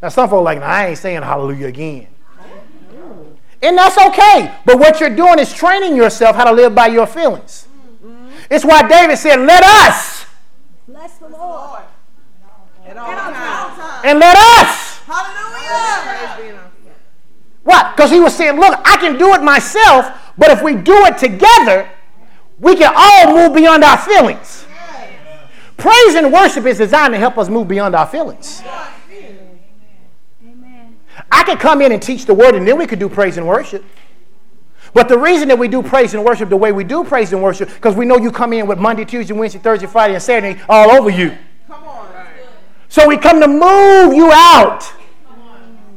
[0.01, 2.07] Now, some folks are like, I ain't saying hallelujah again.
[3.63, 4.53] And that's okay.
[4.65, 7.67] But what you're doing is training yourself how to live by your feelings.
[8.05, 8.29] Mm-hmm.
[8.51, 10.27] It's why David said, let us.
[10.87, 11.81] Bless the Lord.
[12.85, 14.99] And, and let us.
[14.99, 16.59] Hallelujah.
[17.63, 17.95] What?
[17.95, 21.17] Because he was saying, look, I can do it myself, but if we do it
[21.17, 21.89] together,
[22.59, 24.65] we can all move beyond our feelings.
[25.77, 28.63] Praise and worship is designed to help us move beyond our feelings.
[31.31, 33.47] I could come in and teach the word, and then we could do praise and
[33.47, 33.83] worship.
[34.93, 37.43] But the reason that we do praise and worship the way we do praise and
[37.43, 40.59] worship, because we know you come in with Monday, Tuesday, Wednesday, Thursday, Friday, and Saturday
[40.67, 41.37] all over you.
[42.89, 44.91] So we come to move you out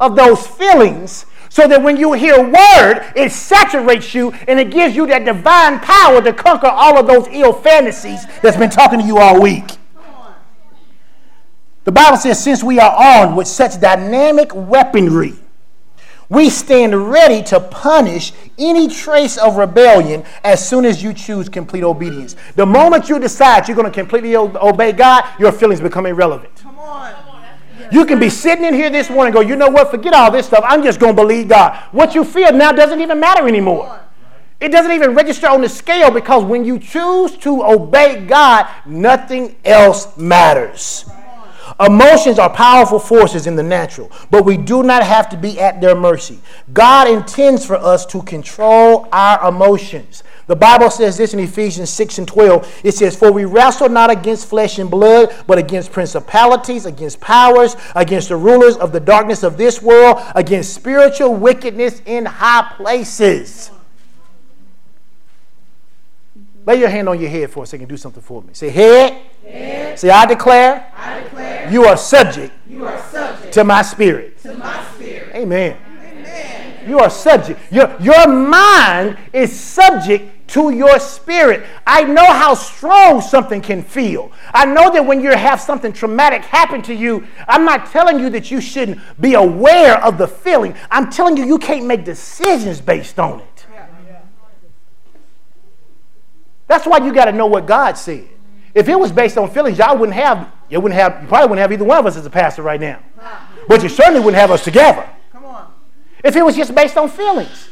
[0.01, 4.97] of those feelings so that when you hear word, it saturates you and it gives
[4.97, 9.05] you that divine power to conquer all of those ill fantasies that's been talking to
[9.05, 9.65] you all week.
[11.85, 15.35] The Bible says, since we are armed with such dynamic weaponry,
[16.29, 21.83] we stand ready to punish any trace of rebellion as soon as you choose complete
[21.83, 22.37] obedience.
[22.55, 26.55] The moment you decide you're going to completely obey God, your feelings become irrelevant.
[26.63, 27.30] Come on.
[27.93, 30.47] You can be sitting in here this morning go, you know what, forget all this
[30.47, 30.65] stuff.
[30.67, 31.77] I'm just going to believe God.
[31.93, 34.01] What you feel now doesn't even matter anymore.
[34.61, 39.57] It doesn't even register on the scale because when you choose to obey God, nothing
[39.65, 41.07] else matters.
[41.81, 45.81] Emotions are powerful forces in the natural, but we do not have to be at
[45.81, 46.39] their mercy.
[46.75, 50.23] God intends for us to control our emotions.
[50.51, 52.81] The Bible says this in Ephesians 6 and 12.
[52.83, 57.77] It says, For we wrestle not against flesh and blood, but against principalities, against powers,
[57.95, 63.71] against the rulers of the darkness of this world, against spiritual wickedness in high places.
[66.67, 67.87] Lay your hand on your head for a second.
[67.87, 68.53] Do something for me.
[68.53, 69.23] Say, head.
[69.45, 70.01] head.
[70.01, 74.43] Say, I declare, I declare you, are subject you are subject to my spirit.
[74.43, 75.33] To my spirit.
[75.33, 75.77] Amen.
[75.97, 76.89] Amen.
[76.89, 77.61] You are subject.
[77.71, 81.67] Your, your mind is subject to your spirit.
[81.87, 84.33] I know how strong something can feel.
[84.53, 88.31] I know that when you have something traumatic happen to you, I'm not telling you
[88.31, 90.75] that you shouldn't be aware of the feeling.
[90.91, 93.67] I'm telling you you can't make decisions based on it.
[96.67, 98.29] That's why you got to know what God said.
[98.75, 101.63] If it was based on feelings, y'all wouldn't have, you wouldn't have, you probably wouldn't
[101.63, 103.01] have either one of us as a pastor right now.
[103.67, 105.09] But you certainly wouldn't have us together.
[105.33, 105.73] Come on.
[106.23, 107.69] If it was just based on feelings.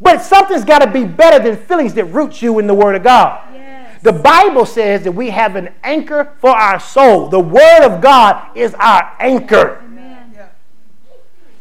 [0.00, 3.02] But something's got to be better than feelings that root you in the Word of
[3.02, 3.46] God.
[3.52, 4.02] Yes.
[4.02, 7.28] The Bible says that we have an anchor for our soul.
[7.28, 9.82] The Word of God is our anchor.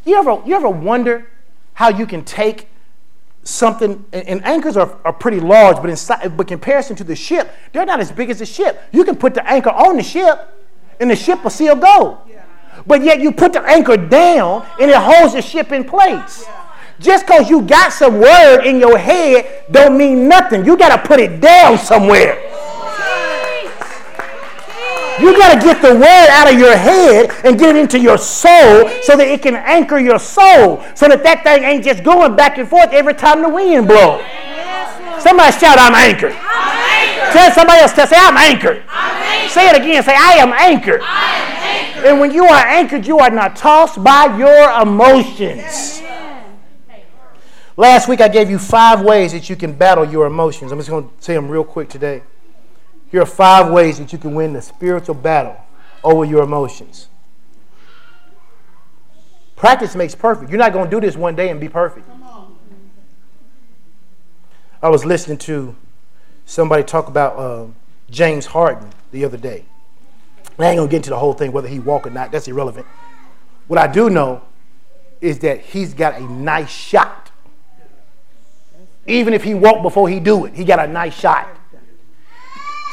[0.05, 1.27] You ever, you ever wonder
[1.73, 2.67] how you can take
[3.43, 7.53] something, and, and anchors are, are pretty large, but in, but comparison to the ship,
[7.73, 8.81] they're not as big as the ship.
[8.91, 10.47] You can put the anchor on the ship,
[10.99, 12.21] and the ship will still go.
[12.87, 16.45] But yet you put the anchor down, and it holds the ship in place.
[16.99, 20.65] Just because you got some word in your head don't mean nothing.
[20.65, 22.35] You got to put it down somewhere.
[25.21, 28.17] You got to get the word out of your head and get it into your
[28.17, 32.35] soul so that it can anchor your soul so that that thing ain't just going
[32.35, 34.23] back and forth every time the wind blows.
[35.19, 36.35] Somebody shout, I'm anchored.
[37.31, 38.83] Tell somebody else, to say, I'm anchored.
[39.51, 40.03] Say it again.
[40.03, 41.01] Say, I am anchored.
[42.07, 46.01] And when you are anchored, you are not tossed by your emotions.
[47.79, 50.73] Last week I gave you five ways that you can battle your emotions.
[50.73, 52.23] I'm just going to say them real quick today.
[53.09, 55.55] Here are five ways that you can win the spiritual battle
[56.03, 57.07] over your emotions.
[59.55, 60.51] Practice makes perfect.
[60.51, 62.05] You're not going to do this one day and be perfect.
[64.81, 65.73] I was listening to
[66.45, 67.67] somebody talk about uh,
[68.09, 69.63] James Harden the other day.
[70.57, 72.33] I ain't gonna get into the whole thing whether he walk or not.
[72.33, 72.85] That's irrelevant.
[73.67, 74.41] What I do know
[75.21, 77.28] is that he's got a nice shot.
[79.09, 81.47] Even if he walked before he do it, he got a nice shot.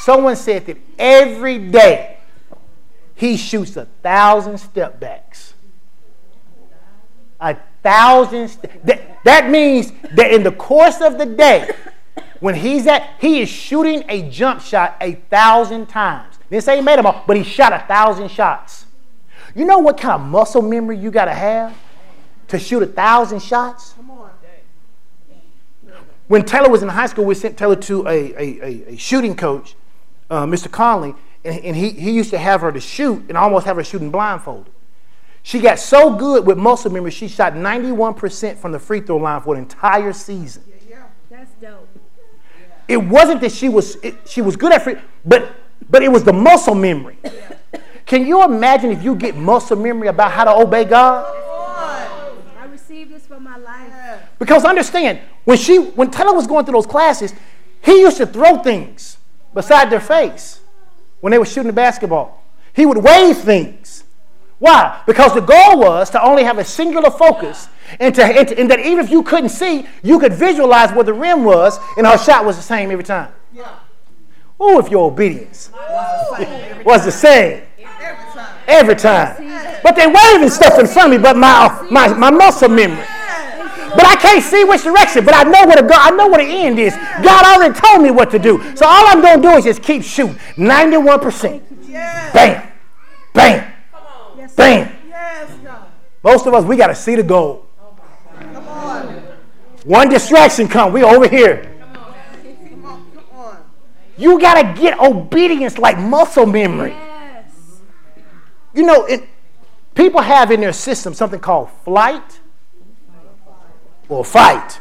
[0.00, 2.16] Someone said that every day
[3.14, 5.52] he shoots a thousand step backs.
[7.38, 8.48] A thousand.
[8.48, 11.70] St- that, that means that in the course of the day,
[12.40, 16.38] when he's at, he is shooting a jump shot a thousand times.
[16.60, 18.86] Say he made them all, but he shot a thousand shots.
[19.54, 21.76] You know what kind of muscle memory you got to have
[22.48, 23.95] to shoot a thousand shots?
[26.28, 29.36] When Taylor was in high school, we sent Taylor to a, a, a, a shooting
[29.36, 29.76] coach
[30.30, 30.70] uh, Mr.
[30.70, 31.14] Conley,
[31.44, 34.10] and, and he, he used to have her to shoot and almost have her shooting
[34.10, 34.72] blindfolded.
[35.42, 39.40] She got so good with muscle memory, she shot 91% from the free throw line
[39.40, 40.64] for an entire season.
[40.88, 41.88] Yeah, That's dope.
[42.88, 45.52] It wasn't that she was it, she was good at free, but
[45.88, 47.18] but it was the muscle memory.
[48.06, 51.24] Can you imagine if you get muscle memory about how to obey God?
[52.56, 54.22] I received this for my life.
[54.38, 57.32] Because understand, when she when Taylor was going through those classes,
[57.80, 59.16] he used to throw things
[59.54, 60.60] beside their face
[61.20, 62.42] when they were shooting the basketball.
[62.74, 64.04] He would wave things.
[64.58, 65.00] Why?
[65.06, 67.68] Because the goal was to only have a singular focus
[68.00, 71.04] and, to, and, to, and that even if you couldn't see, you could visualize where
[71.04, 73.32] the rim was and her shot was the same every time.
[73.54, 73.70] Yeah.
[74.58, 75.70] Oh, if your obedience
[76.84, 77.62] was the same.
[78.66, 79.80] Every time.
[79.82, 83.04] But they waving stuff in front of me, but my, my, my muscle memory.
[83.96, 85.24] But I can't see which direction.
[85.24, 86.94] But I know what the I know what the end is.
[87.22, 88.62] God already told me what to do.
[88.76, 90.36] So all I'm gonna do is just keep shooting.
[90.56, 91.62] 91%.
[92.32, 92.72] Bam.
[93.32, 93.72] Bam.
[94.56, 94.92] Bam.
[96.22, 97.66] Most of us, we gotta see the goal.
[99.84, 101.72] One distraction come, we over here.
[104.18, 106.96] You gotta get obedience like muscle memory.
[108.74, 109.28] You know, it,
[109.94, 112.40] people have in their system something called flight
[114.08, 114.80] or fight.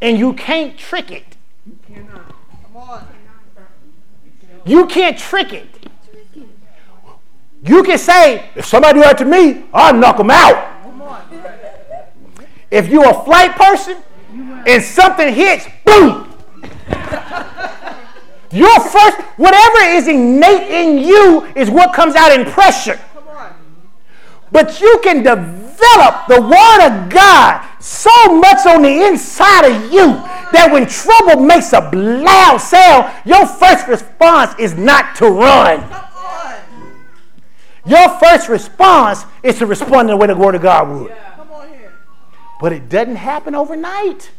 [0.00, 1.36] And you can't trick it.
[4.64, 5.68] You can't trick it.
[7.62, 10.74] You can say, if somebody do that to me, I'll knock them out.
[12.70, 13.96] If you're a flight person
[14.66, 16.32] and something hits, boom.
[18.50, 22.98] Your first, whatever is innate in you is what comes out in pressure.
[24.50, 30.06] But you can develop the Word of God so much on the inside of you
[30.52, 35.80] that when trouble makes a loud sound, your first response is not to run.
[37.86, 41.16] Your first response is to respond in the way the Word of God would.
[42.60, 44.30] But it doesn't happen overnight.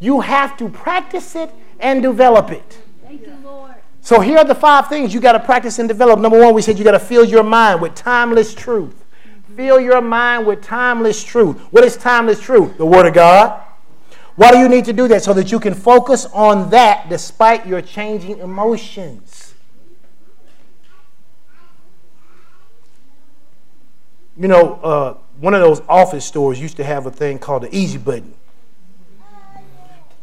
[0.00, 2.78] You have to practice it and develop it.
[3.02, 3.74] Thank you, Lord.
[4.00, 6.18] So here are the five things you got to practice and develop.
[6.18, 9.03] Number one, we said you got to fill your mind with timeless truth.
[9.56, 11.58] Fill your mind with timeless truth.
[11.70, 12.76] What is timeless truth?
[12.76, 13.60] The Word of God.
[14.36, 15.22] Why do you need to do that?
[15.22, 19.54] So that you can focus on that despite your changing emotions.
[24.36, 27.76] You know, uh, one of those office stores used to have a thing called the
[27.76, 28.34] easy button.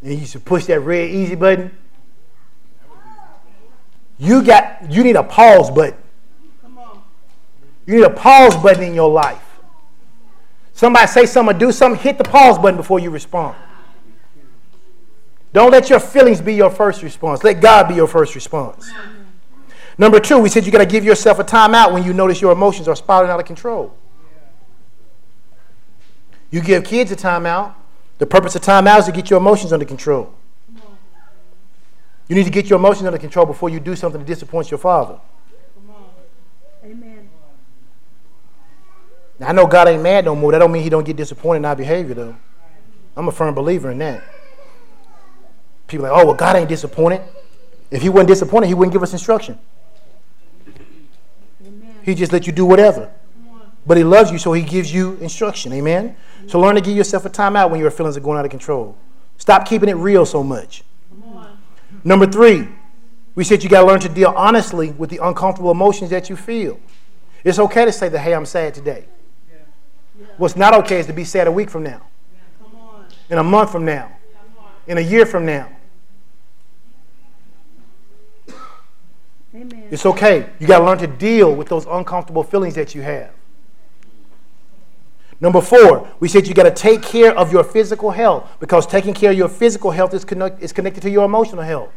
[0.01, 1.77] And you used to push that red easy button.
[4.17, 6.00] You got you need a pause button.
[7.85, 9.59] You need a pause button in your life.
[10.73, 13.55] Somebody say something, do something, hit the pause button before you respond.
[15.53, 17.43] Don't let your feelings be your first response.
[17.43, 18.89] Let God be your first response.
[19.97, 22.51] Number two, we said you got to give yourself a timeout when you notice your
[22.53, 23.95] emotions are spiraling out of control.
[26.49, 27.73] You give kids a timeout.
[28.17, 30.33] The purpose of timeout is to get your emotions under control.
[32.27, 34.77] You need to get your emotions under control before you do something that disappoints your
[34.77, 35.19] father.
[39.41, 40.51] Now, I know God ain't mad no more.
[40.51, 42.35] That don't mean he don't get disappointed in our behavior, though.
[43.17, 44.23] I'm a firm believer in that.
[45.87, 47.21] People are like, oh, well, God ain't disappointed.
[47.89, 49.57] If he wasn't disappointed, he wouldn't give us instruction.
[51.65, 51.95] Amen.
[52.03, 53.11] He just let you do whatever.
[53.87, 55.73] But he loves you, so he gives you instruction.
[55.73, 56.15] Amen?
[56.45, 58.95] So learn to give yourself a timeout when your feelings are going out of control.
[59.39, 60.83] Stop keeping it real so much.
[62.03, 62.67] Number three,
[63.33, 66.35] we said you got to learn to deal honestly with the uncomfortable emotions that you
[66.35, 66.79] feel.
[67.43, 69.05] It's okay to say that, hey, I'm sad today.
[70.41, 72.01] What's not okay is to be sad a week from now,
[73.29, 74.11] in a month from now,
[74.87, 75.69] in a year from now.
[79.53, 79.87] Amen.
[79.91, 80.49] It's okay.
[80.59, 83.29] You got to learn to deal with those uncomfortable feelings that you have.
[85.39, 89.13] Number four, we said you got to take care of your physical health because taking
[89.13, 91.91] care of your physical health is, connect, is connected to your emotional health.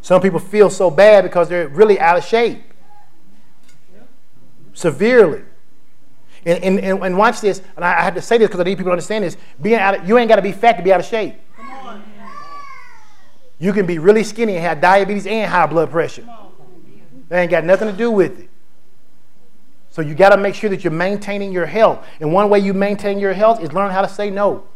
[0.00, 2.62] Some people feel so bad because they're really out of shape,
[4.76, 5.42] severely.
[6.44, 8.64] And, and, and, and watch this, and I, I have to say this because I
[8.64, 9.36] need people to understand this.
[9.60, 11.34] Being out of, you ain't got to be fat to be out of shape.
[13.58, 16.28] You can be really skinny and have diabetes and high blood pressure.
[17.28, 18.50] That ain't got nothing to do with it.
[19.90, 22.06] So you got to make sure that you're maintaining your health.
[22.20, 24.68] And one way you maintain your health is learn how to say no.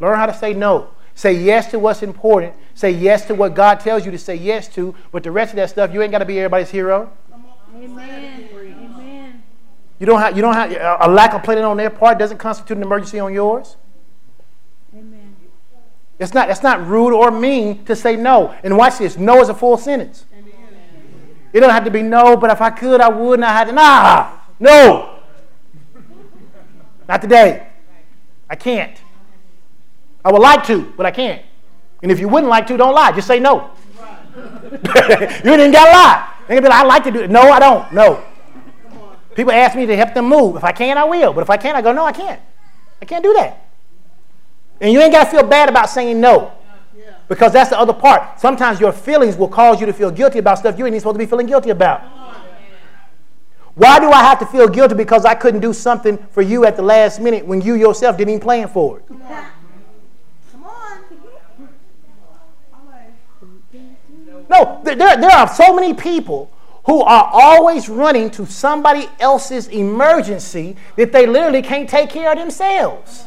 [0.00, 0.88] Learn how to say no.
[1.14, 2.54] Say yes to what's important.
[2.74, 4.94] Say yes to what God tells you to say yes to.
[5.12, 7.12] But the rest of that stuff, you ain't got to be everybody's hero.
[7.74, 8.48] Amen.
[8.52, 9.42] Amen.
[9.98, 12.76] You don't have, you don't have a lack of planning on their part doesn't constitute
[12.76, 13.76] an emergency on yours.
[14.94, 15.36] Amen.
[16.18, 18.54] It's not, it's not rude or mean to say no.
[18.64, 20.24] And watch this no is a full sentence.
[20.32, 20.52] Amen.
[21.52, 23.64] It don't have to be no, but if I could, I would, and I had
[23.64, 23.72] to.
[23.72, 25.18] Nah, no.
[27.08, 27.66] Not today.
[28.48, 28.96] I can't.
[30.24, 31.42] I would like to, but I can't.
[32.02, 33.12] And if you wouldn't like to, don't lie.
[33.12, 33.70] Just say no.
[34.36, 36.30] you didn't got to lie.
[36.50, 37.30] They can be like, I like to do it.
[37.30, 37.92] No, I don't.
[37.92, 38.24] No.
[39.36, 40.56] People ask me to help them move.
[40.56, 41.32] If I can, I will.
[41.32, 42.40] But if I can't, I go, no, I can't.
[43.00, 43.68] I can't do that.
[44.80, 46.50] And you ain't got to feel bad about saying no.
[47.28, 48.40] Because that's the other part.
[48.40, 51.20] Sometimes your feelings will cause you to feel guilty about stuff you ain't supposed to
[51.20, 52.02] be feeling guilty about.
[53.76, 56.74] Why do I have to feel guilty because I couldn't do something for you at
[56.74, 59.06] the last minute when you yourself didn't even plan for it?
[59.06, 59.46] Come on.
[64.50, 66.50] No, there, there are so many people
[66.84, 72.38] who are always running to somebody else's emergency that they literally can't take care of
[72.38, 73.26] themselves.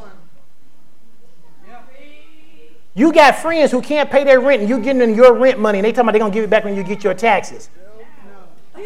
[2.93, 5.79] You got friends who can't pay their rent and you're getting them your rent money
[5.79, 7.69] and they talking about they're gonna give it back when you get your taxes.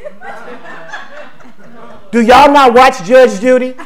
[2.11, 3.73] Do y'all not watch Judge Judy?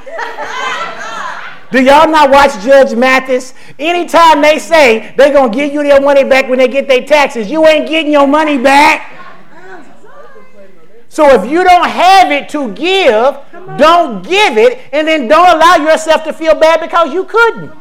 [1.72, 3.54] Do y'all not watch Judge Mathis?
[3.80, 7.50] Anytime they say they're gonna give you their money back when they get their taxes,
[7.50, 9.20] you ain't getting your money back.
[11.08, 13.38] So if you don't have it to give,
[13.78, 17.72] don't give it, and then don't allow yourself to feel bad because you couldn't.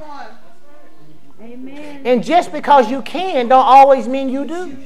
[1.40, 2.02] Amen.
[2.04, 4.76] And just because you can don't always mean you do.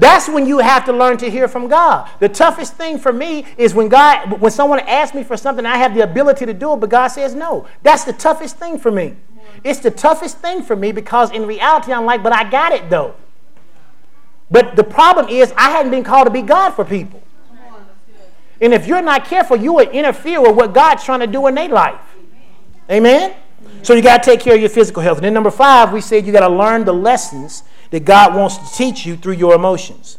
[0.00, 2.10] That's when you have to learn to hear from God.
[2.20, 5.76] The toughest thing for me is when God when someone asks me for something I
[5.76, 7.66] have the ability to do it but God says no.
[7.82, 9.14] That's the toughest thing for me.
[9.62, 12.88] It's the toughest thing for me because in reality I'm like, but I got it
[12.88, 13.14] though.
[14.50, 17.22] But the problem is I hadn't been called to be God for people.
[18.62, 21.54] And if you're not careful, you will interfere with what God's trying to do in
[21.54, 22.00] their life.
[22.90, 23.34] Amen?
[23.82, 25.18] So you got to take care of your physical health.
[25.18, 28.56] And then number five, we said you got to learn the lessons that God wants
[28.56, 30.18] to teach you through your emotions.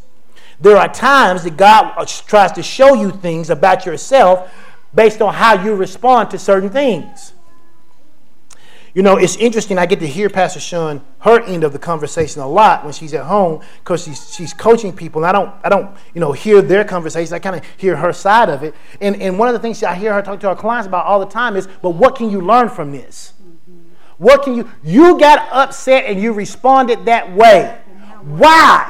[0.60, 4.52] There are times that God tries to show you things about yourself
[4.94, 7.32] based on how you respond to certain things.
[8.94, 9.78] You know, it's interesting.
[9.78, 13.14] I get to hear Pastor Sean her end of the conversation a lot when she's
[13.14, 15.24] at home because she's she's coaching people.
[15.24, 17.32] And I don't I don't you know hear their conversations.
[17.32, 18.74] I kind of hear her side of it.
[19.00, 21.20] And and one of the things I hear her talk to our clients about all
[21.20, 23.32] the time is, but what can you learn from this?
[24.22, 27.76] What can you you got upset and you responded that way?
[28.22, 28.88] Why?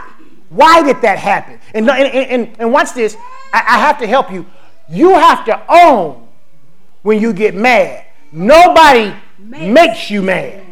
[0.50, 1.58] Why did that happen?
[1.72, 3.16] And and and, and watch this.
[3.50, 4.44] I, I have to help you.
[4.90, 6.28] You have to own
[7.00, 8.04] when you get mad.
[8.30, 10.66] Nobody makes you mad.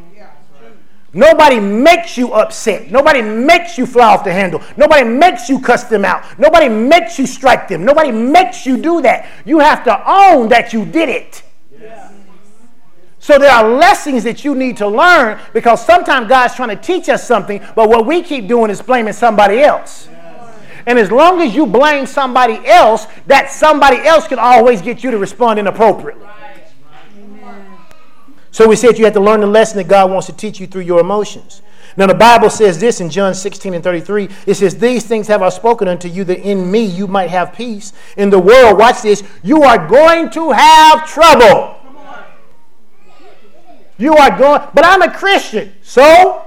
[1.15, 2.91] Nobody makes you upset.
[2.91, 4.63] Nobody makes you fly off the handle.
[4.77, 6.39] Nobody makes you cuss them out.
[6.39, 7.83] Nobody makes you strike them.
[7.83, 9.27] Nobody makes you do that.
[9.47, 11.43] You have to own that you did it.
[13.21, 17.09] So there are lessons that you need to learn because sometimes God's trying to teach
[17.11, 20.09] us something, but what we keep doing is blaming somebody else.
[20.87, 25.11] And as long as you blame somebody else, that somebody else can always get you
[25.11, 26.27] to respond inappropriately.
[28.53, 30.67] So we said you have to learn the lesson that God wants to teach you
[30.67, 31.61] through your emotions.
[31.97, 34.29] Now, the Bible says this in John 16 and 33.
[34.47, 37.53] It says, These things have I spoken unto you, that in me you might have
[37.53, 37.93] peace.
[38.17, 41.80] In the world, watch this, you are going to have trouble.
[44.01, 46.43] You are going, but I'm a Christian, so?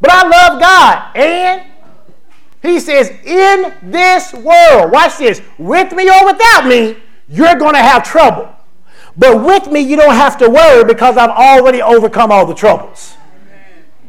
[0.00, 1.16] But I love God.
[1.16, 1.62] And
[2.62, 6.96] he says, In this world, watch this, with me or without me,
[7.28, 8.48] you're going to have trouble.
[9.16, 13.16] But with me, you don't have to worry because I've already overcome all the troubles.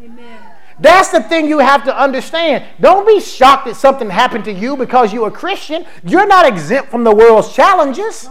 [0.03, 0.39] Amen.
[0.79, 2.63] That's the thing you have to understand.
[2.79, 5.83] Don't be shocked that something happened to you because you're a Christian.
[6.03, 8.29] You're not exempt from the world's challenges.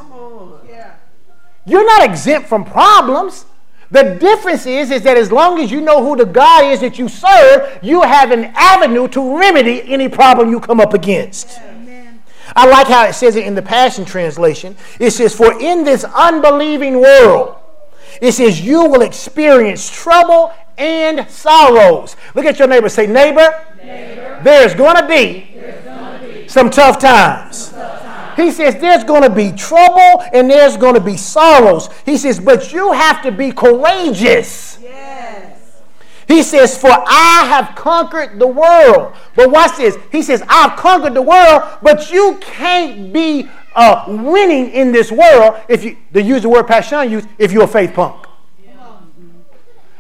[1.67, 3.47] You're not exempt from problems.
[3.91, 6.99] The difference is, is that as long as you know who the God is that
[6.99, 11.59] you serve, you have an avenue to remedy any problem you come up against.
[11.61, 12.23] Amen.
[12.57, 14.77] I like how it says it in the Passion Translation.
[14.99, 17.57] It says, For in this unbelieving world,
[18.21, 22.17] it says, you will experience trouble and sorrows.
[22.35, 22.89] Look at your neighbor.
[22.89, 25.57] Say, neighbor, neighbor there's going to be,
[26.33, 27.57] be some tough times.
[27.57, 28.04] Some tough times.
[28.37, 31.89] He says there's going to be trouble and there's going to be sorrows.
[32.05, 34.79] He says, but you have to be courageous.
[34.83, 35.83] Yes.
[36.27, 39.15] He says, For I have conquered the world.
[39.37, 39.97] But watch this.
[40.11, 45.61] He says, I've conquered the world, but you can't be uh, winning in this world
[45.69, 48.27] if you, to use the word Passion used, if you're a faith punk.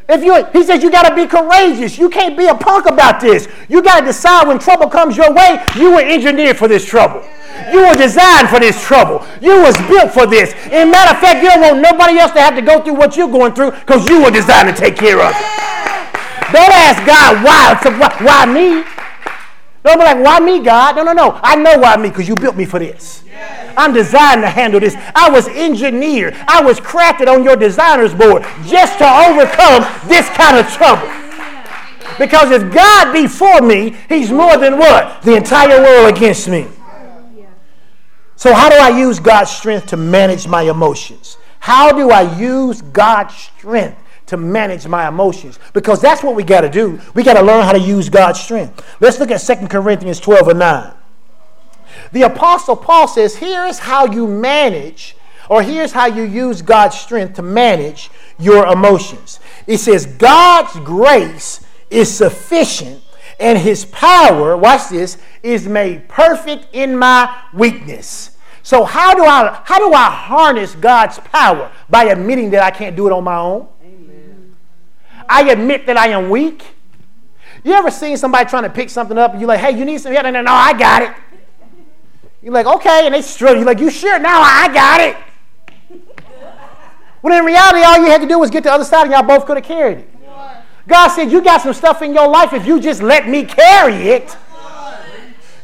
[0.06, 1.96] If you, he says you got to be courageous.
[1.96, 3.48] You can't be a punk about this.
[3.68, 7.24] You got to decide when trouble comes your way, you were engineered for this trouble.
[7.72, 9.24] You were designed for this trouble.
[9.40, 10.52] You was built for this.
[10.70, 13.16] In matter of fact, you don't want nobody else to have to go through what
[13.16, 15.74] you're going through because you were designed to take care of it.
[16.52, 17.74] Don't ask God why.
[18.20, 18.84] Why me?
[19.84, 20.96] Don't be like, why me, God?
[20.96, 21.40] No, no, no.
[21.42, 23.23] I know why me because you built me for this.
[23.76, 24.94] I'm designed to handle this.
[25.14, 26.34] I was engineered.
[26.46, 31.08] I was crafted on your designer's board just to overcome this kind of trouble.
[32.18, 35.22] Because if God be for me, he's more than what?
[35.22, 36.68] The entire world against me.
[38.36, 41.38] So how do I use God's strength to manage my emotions?
[41.60, 46.62] How do I use God's strength to manage my emotions because that's what we got
[46.62, 46.98] to do.
[47.14, 48.84] We got to learn how to use God's strength.
[49.00, 50.94] Let's look at 2 Corinthians 12 and 9.
[52.14, 55.16] The Apostle Paul says, Here's how you manage,
[55.50, 58.08] or here's how you use God's strength to manage
[58.38, 59.40] your emotions.
[59.66, 63.02] It says, God's grace is sufficient,
[63.40, 68.38] and his power, watch this, is made perfect in my weakness.
[68.62, 71.72] So how do I how do I harness God's power?
[71.90, 73.66] By admitting that I can't do it on my own.
[75.28, 76.62] I admit that I am weak.
[77.64, 79.98] You ever seen somebody trying to pick something up and you're like, hey, you need
[79.98, 80.26] some help?
[80.26, 81.10] And no, I got it.
[82.44, 83.56] You're like, okay, and they struggle.
[83.56, 84.18] You're like, you sure?
[84.18, 85.16] Now I got it.
[87.22, 89.22] When in reality, all you had to do was get the other side and y'all
[89.22, 90.10] both could have carried it.
[90.86, 92.52] God said, you got some stuff in your life.
[92.52, 94.36] If you just let me carry it,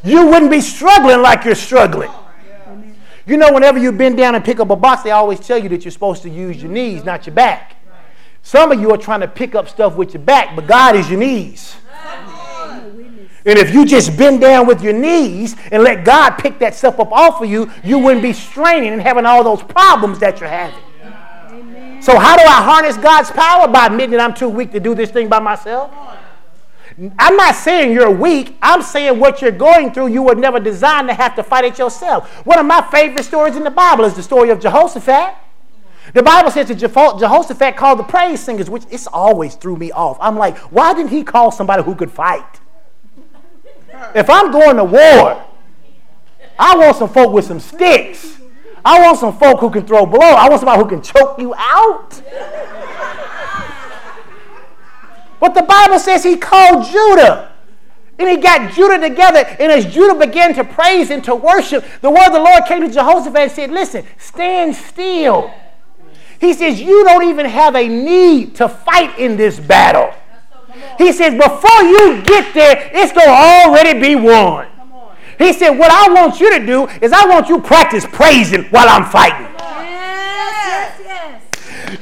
[0.03, 2.09] you wouldn't be struggling like you're struggling.
[3.27, 5.69] You know, whenever you bend down and pick up a box, they always tell you
[5.69, 7.75] that you're supposed to use your knees, not your back.
[8.41, 11.11] Some of you are trying to pick up stuff with your back, but God is
[11.11, 11.75] your knees.
[13.45, 16.99] And if you just bend down with your knees and let God pick that stuff
[16.99, 20.49] up off of you, you wouldn't be straining and having all those problems that you're
[20.49, 20.79] having.
[22.01, 23.67] So, how do I harness God's power?
[23.67, 25.91] By admitting that I'm too weak to do this thing by myself.
[27.17, 28.57] I'm not saying you're weak.
[28.61, 31.79] I'm saying what you're going through, you were never designed to have to fight it
[31.79, 32.45] yourself.
[32.45, 35.35] One of my favorite stories in the Bible is the story of Jehoshaphat.
[36.13, 40.17] The Bible says that Jehoshaphat called the praise singers, which it's always threw me off.
[40.19, 42.60] I'm like, why didn't he call somebody who could fight?
[44.15, 45.43] If I'm going to war,
[46.57, 48.37] I want some folk with some sticks.
[48.83, 50.35] I want some folk who can throw blows.
[50.37, 52.21] I want somebody who can choke you out.
[55.39, 57.51] But the Bible says he called Judah.
[58.19, 59.39] And he got Judah together.
[59.59, 62.81] And as Judah began to praise and to worship, the word of the Lord came
[62.81, 65.51] to Jehoshaphat and said, Listen, stand still
[66.41, 70.11] he says, You don't even have a need to fight in this battle.
[70.97, 74.67] He says, Before you get there, it's going to already be won.
[75.37, 78.87] He said, What I want you to do is I want you practice praising while
[78.87, 79.47] I'm fighting.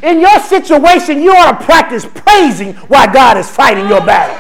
[0.04, 4.36] In your situation, you ought to practice praising while God is fighting your battle.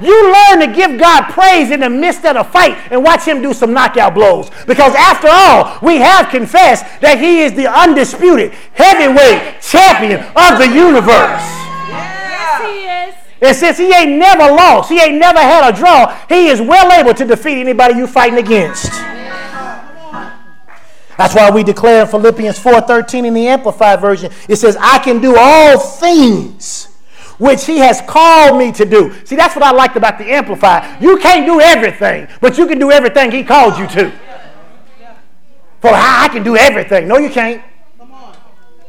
[0.00, 3.40] You learn to give God praise in the midst of the fight and watch Him
[3.40, 4.50] do some knockout blows.
[4.66, 10.68] Because after all, we have confessed that He is the undisputed heavyweight champion of the
[10.74, 11.61] universe.
[13.42, 16.92] And since he ain't never lost, he ain't never had a draw, he is well
[16.92, 18.90] able to defeat anybody you're fighting against.
[21.18, 25.20] That's why we declare in Philippians 4:13 in the Amplified version, it says, I can
[25.20, 26.88] do all things
[27.38, 29.12] which he has called me to do.
[29.24, 31.02] See, that's what I liked about the Amplified.
[31.02, 34.12] You can't do everything, but you can do everything he called you to.
[35.80, 37.08] For I can do everything.
[37.08, 37.62] No, you can't.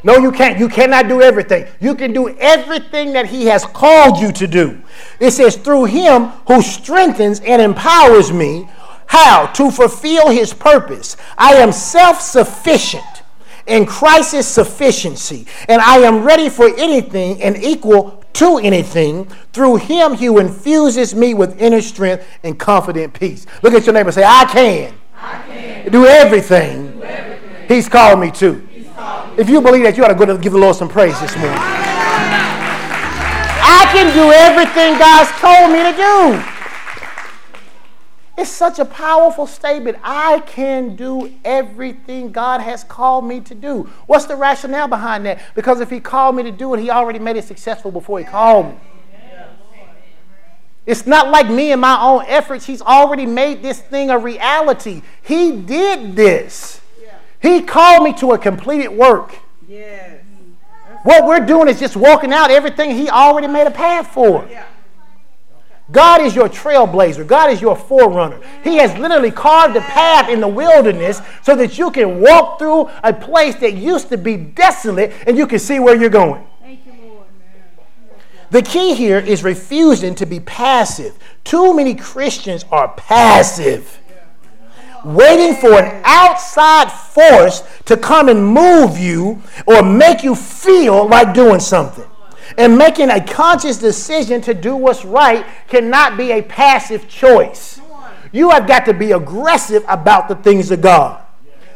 [0.04, 0.60] No, you can't.
[0.60, 1.66] You cannot do everything.
[1.80, 4.82] You can do everything that He has called you to do.
[5.20, 8.68] It says, through Him who strengthens and empowers me.
[9.08, 9.48] How?
[9.48, 11.16] To fulfill His purpose.
[11.38, 13.04] I am self sufficient
[13.66, 20.16] in Christ's sufficiency, and I am ready for anything and equal to anything through Him
[20.16, 23.46] who infuses me with inner strength and confident peace.
[23.62, 25.92] Look at your neighbor say, I can, I can.
[25.92, 28.68] Do, everything do everything He's called me to.
[29.36, 31.36] If you believe that, you ought to go to give the Lord some praise this
[31.38, 31.58] morning.
[33.66, 36.44] I can do everything God's told me to do.
[38.38, 39.98] It's such a powerful statement.
[40.04, 43.90] I can do everything God has called me to do.
[44.06, 45.42] What's the rationale behind that?
[45.56, 48.26] Because if He called me to do it, He already made it successful before He
[48.26, 48.76] called me.
[50.86, 52.66] It's not like me and my own efforts.
[52.66, 55.02] He's already made this thing a reality.
[55.24, 56.82] He did this.
[57.44, 59.36] He called me to a completed work.
[59.68, 60.22] Yes.
[61.04, 64.48] What we're doing is just walking out everything He already made a path for.
[65.92, 67.28] God is your trailblazer.
[67.28, 68.40] God is your forerunner.
[68.64, 72.90] He has literally carved a path in the wilderness so that you can walk through
[73.04, 76.48] a place that used to be desolate and you can see where you're going.
[78.52, 81.18] The key here is refusing to be passive.
[81.44, 84.00] Too many Christians are passive
[85.04, 91.34] waiting for an outside force to come and move you or make you feel like
[91.34, 92.06] doing something.
[92.58, 97.82] And making a conscious decision to do what's right cannot be a passive choice.
[98.32, 101.24] You have got to be aggressive about the things of God.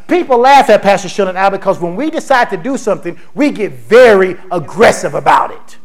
[0.08, 3.50] People laugh at Pastor Sheldon and I because when we decide to do something, we
[3.50, 5.76] get very aggressive about it.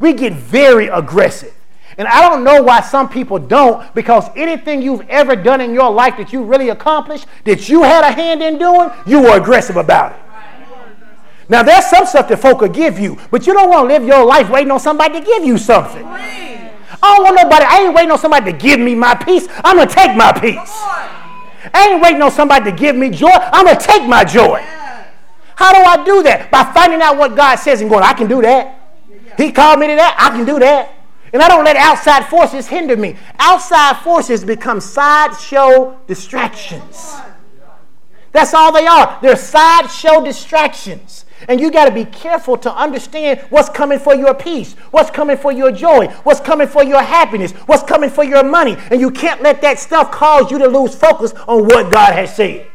[0.00, 1.54] We get very aggressive.
[1.98, 5.90] And I don't know why some people don't, because anything you've ever done in your
[5.90, 9.76] life that you really accomplished, that you had a hand in doing, you were aggressive
[9.76, 10.18] about it.
[11.48, 14.06] Now, there's some stuff that folk will give you, but you don't want to live
[14.06, 16.04] your life waiting on somebody to give you something.
[16.04, 19.48] I don't want nobody, I ain't waiting on somebody to give me my peace.
[19.64, 20.70] I'm going to take my peace.
[21.74, 23.30] I ain't waiting on somebody to give me joy.
[23.32, 24.62] I'm going to take my joy.
[25.56, 26.50] How do I do that?
[26.52, 28.78] By finding out what God says and going, I can do that.
[29.36, 30.16] He called me to that.
[30.18, 30.94] I can do that.
[31.32, 33.16] And I don't let outside forces hinder me.
[33.38, 37.14] Outside forces become sideshow distractions.
[38.32, 39.18] That's all they are.
[39.22, 41.24] They're sideshow distractions.
[41.48, 45.36] And you got to be careful to understand what's coming for your peace, what's coming
[45.36, 48.76] for your joy, what's coming for your happiness, what's coming for your money.
[48.90, 52.34] And you can't let that stuff cause you to lose focus on what God has
[52.34, 52.66] said.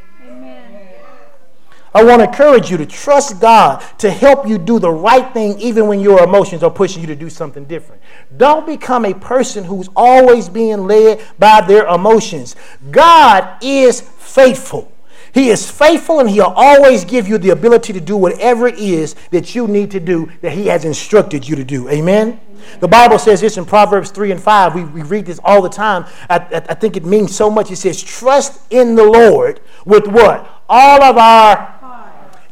[1.94, 5.60] I want to encourage you to trust God to help you do the right thing
[5.60, 8.02] even when your emotions are pushing you to do something different.
[8.38, 12.56] Don't become a person who's always being led by their emotions.
[12.92, 14.92] God is faithful.
[15.34, 19.16] He is faithful and he'll always give you the ability to do whatever it is
[19.32, 21.90] that you need to do that he has instructed you to do.
[21.90, 22.40] Amen?
[22.80, 24.76] The Bible says this in Proverbs 3 and 5.
[24.76, 26.06] We, we read this all the time.
[26.30, 27.72] I, I, I think it means so much.
[27.72, 30.48] It says, Trust in the Lord with what?
[30.70, 31.83] All of our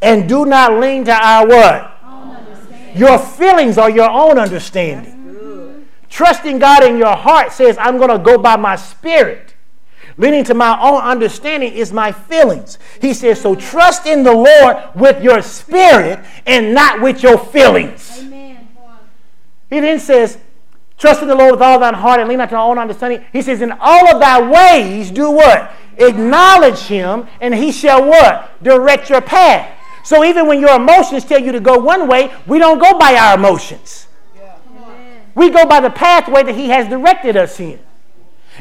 [0.02, 1.97] and do not lean to our what?
[2.95, 5.88] Your feelings are your own understanding.
[6.10, 9.56] Trusting God in your heart says, I'm going to go by my spirit.
[10.18, 12.78] Leaning to my own understanding is my feelings.
[12.99, 18.20] He says, so trust in the Lord with your spirit and not with your feelings.
[18.20, 18.68] Amen.
[19.70, 20.38] He then says,
[20.97, 23.26] trust in the Lord with all thine heart and lean not to thy own understanding.
[23.32, 25.72] He says, in all of thy ways do what?
[25.97, 28.62] Acknowledge him and he shall what?
[28.62, 29.78] Direct your path.
[30.04, 33.16] So even when your emotions tell you to go one way, we don't go by
[33.16, 34.08] our emotions.
[35.36, 37.80] We go by the pathway that He has directed us in.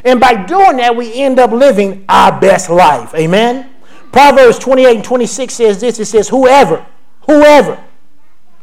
[0.05, 3.13] And by doing that, we end up living our best life.
[3.13, 3.69] Amen?
[4.11, 6.85] Proverbs 28 and 26 says this it says, Whoever,
[7.27, 7.81] whoever,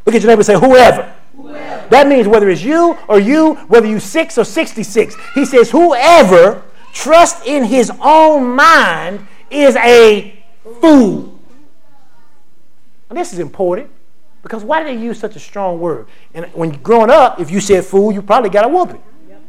[0.05, 1.13] look at your neighbor and say, Whoever.
[1.35, 1.87] whoever.
[1.89, 5.15] That means whether it's you or you, whether you 6 or 66.
[5.35, 6.63] He says, Whoever
[6.93, 10.43] trusts in his own mind is a
[10.81, 11.38] fool.
[13.09, 13.89] And this is important
[14.41, 16.07] because why did they use such a strong word?
[16.33, 19.01] And when growing up, if you said fool, you probably got a whooping.
[19.27, 19.41] Yep.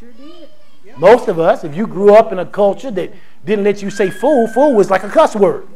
[0.00, 0.48] Sure did.
[0.84, 0.98] Yep.
[0.98, 3.12] Most of us, if you grew up in a culture that
[3.44, 5.66] didn't let you say fool, fool was like a cuss word.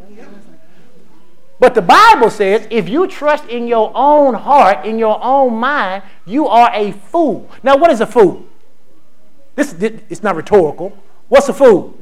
[1.60, 6.02] But the Bible says if you trust in your own heart, in your own mind,
[6.24, 7.50] you are a fool.
[7.62, 8.46] Now, what is a fool?
[9.54, 10.96] This, this it's not rhetorical.
[11.28, 11.98] What's a fool?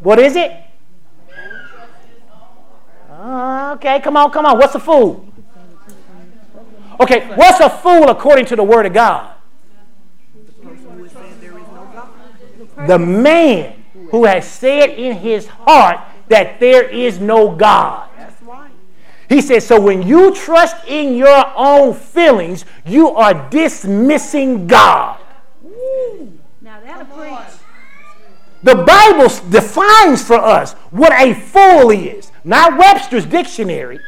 [0.00, 0.52] What is it?
[3.26, 4.56] Uh, okay, come on, come on.
[4.56, 5.26] What's a fool?
[7.00, 9.34] Okay, what's a fool according to the Word of God?
[12.86, 15.98] The man who has said in his heart
[16.28, 18.08] that there is no God.
[19.28, 25.18] He says, so when you trust in your own feelings, you are dismissing God.
[26.60, 27.58] Now that'll preach.
[28.62, 33.98] The Bible defines for us what a fool is, not Webster's dictionary,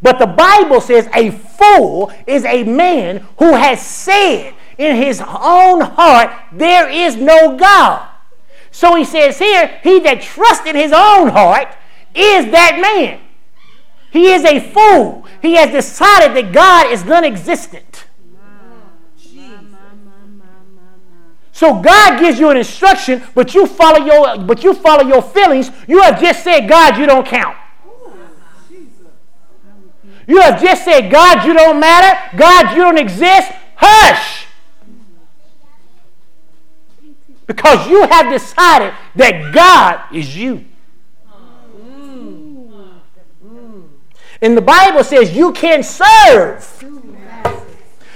[0.00, 5.82] but the Bible says a fool is a man who has said in his own
[5.82, 8.08] heart, There is no God.
[8.70, 11.68] So he says here, he that trusts in his own heart
[12.14, 13.20] is that man.
[14.10, 15.26] He is a fool.
[15.42, 18.06] He has decided that God is non existent.
[21.52, 25.70] So God gives you an instruction, but you follow your but you follow your feelings.
[25.86, 27.56] You have just said, God, you don't count.
[30.26, 32.36] You have just said, God, you don't matter.
[32.36, 33.52] God, you don't exist.
[33.76, 34.46] Hush.
[37.46, 40.64] Because you have decided that God is you.
[44.42, 46.84] And the Bible says you can serve.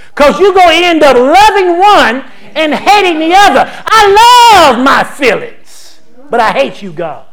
[0.09, 3.63] Because you're going to end up loving one and hating the other.
[3.85, 7.25] I love my feelings, but I hate you, God.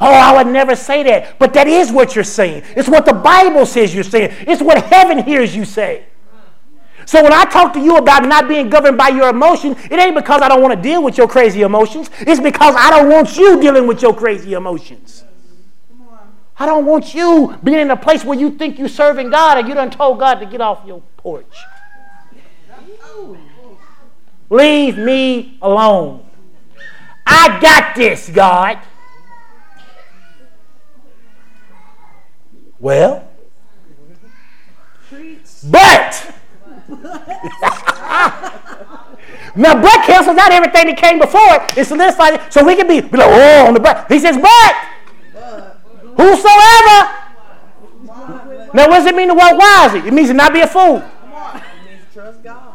[0.00, 1.38] Oh, I would never say that.
[1.38, 2.64] But that is what you're saying.
[2.76, 4.34] It's what the Bible says you're saying.
[4.40, 6.04] It's what heaven hears you say.
[7.06, 10.16] So when I talk to you about not being governed by your emotion, it ain't
[10.16, 12.10] because I don't want to deal with your crazy emotions.
[12.18, 15.24] It's because I don't want you dealing with your crazy emotions.
[16.58, 19.68] I don't want you being in a place where you think you're serving God and
[19.68, 21.54] you done told God to get off your porch.
[24.50, 26.26] Leave me alone.
[27.26, 28.78] I got this, God.
[32.78, 33.26] Well,
[35.70, 36.34] but
[39.56, 41.78] now but cancels out everything that came before it.
[41.78, 44.06] It solidifies it so we can be, be like, oh, on the but.
[44.08, 44.74] He says, but
[46.16, 47.12] whosoever.
[48.74, 50.06] Now, what does it mean to walk wisely?
[50.06, 51.02] It means to not be a fool.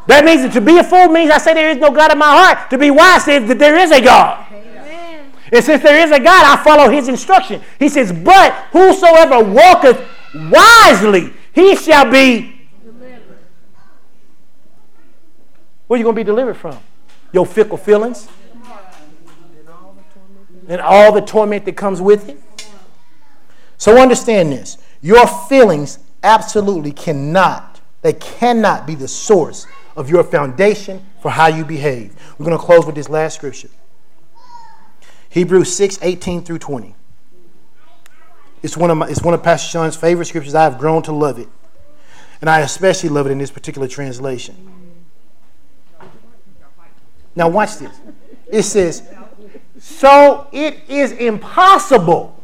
[0.08, 2.18] That means that to be a fool means I say there is no God in
[2.18, 2.70] my heart.
[2.70, 4.51] To be wise says that there is a God.
[5.52, 7.60] And since there is a God, I follow his instruction.
[7.78, 10.02] He says, But whosoever walketh
[10.34, 12.68] wisely, he shall be.
[12.82, 13.38] Delivered.
[15.86, 16.78] Where you going to be delivered from?
[17.32, 18.28] Your fickle feelings?
[20.68, 22.38] And all the torment that comes with it?
[23.76, 24.78] So understand this.
[25.02, 31.64] Your feelings absolutely cannot, they cannot be the source of your foundation for how you
[31.64, 32.14] behave.
[32.38, 33.68] We're going to close with this last scripture.
[35.32, 36.94] Hebrews 6, 18 through 20.
[38.62, 40.54] It's one of my, it's one of Pastor Sean's favorite scriptures.
[40.54, 41.48] I have grown to love it.
[42.42, 44.54] And I especially love it in this particular translation.
[47.34, 47.98] Now watch this.
[48.50, 49.08] It says,
[49.78, 52.38] So it is impossible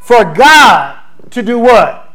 [0.00, 0.98] for God
[1.30, 2.12] to do what?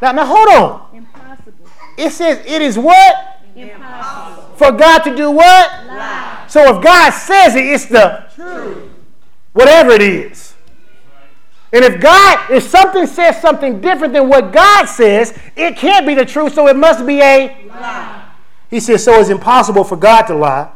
[0.00, 0.96] Now, now hold on.
[0.96, 1.68] Impossible.
[1.98, 3.42] It says it is what?
[3.54, 4.47] Impossible.
[4.58, 5.86] For God to do what?
[5.86, 6.44] Lie.
[6.48, 8.90] So if God says it, it's the truth.
[9.52, 10.54] Whatever it is.
[11.72, 16.14] And if God, if something says something different than what God says, it can't be
[16.14, 18.24] the truth, so it must be a Lie.
[18.70, 20.70] He says, So it's impossible for God to lie.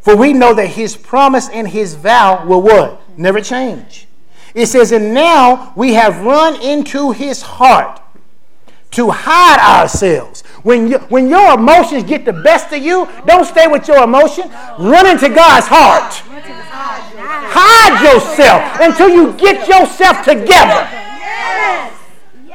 [0.00, 3.00] For we know that his promise and his vow will what?
[3.18, 4.06] Never change.
[4.54, 8.00] It says, And now we have run into his heart
[8.96, 10.40] to hide ourselves.
[10.62, 14.50] When, you, when your emotions get the best of you, don't stay with your emotion.
[14.78, 16.14] Run into God's heart.
[17.52, 20.88] Hide yourself until you get yourself together.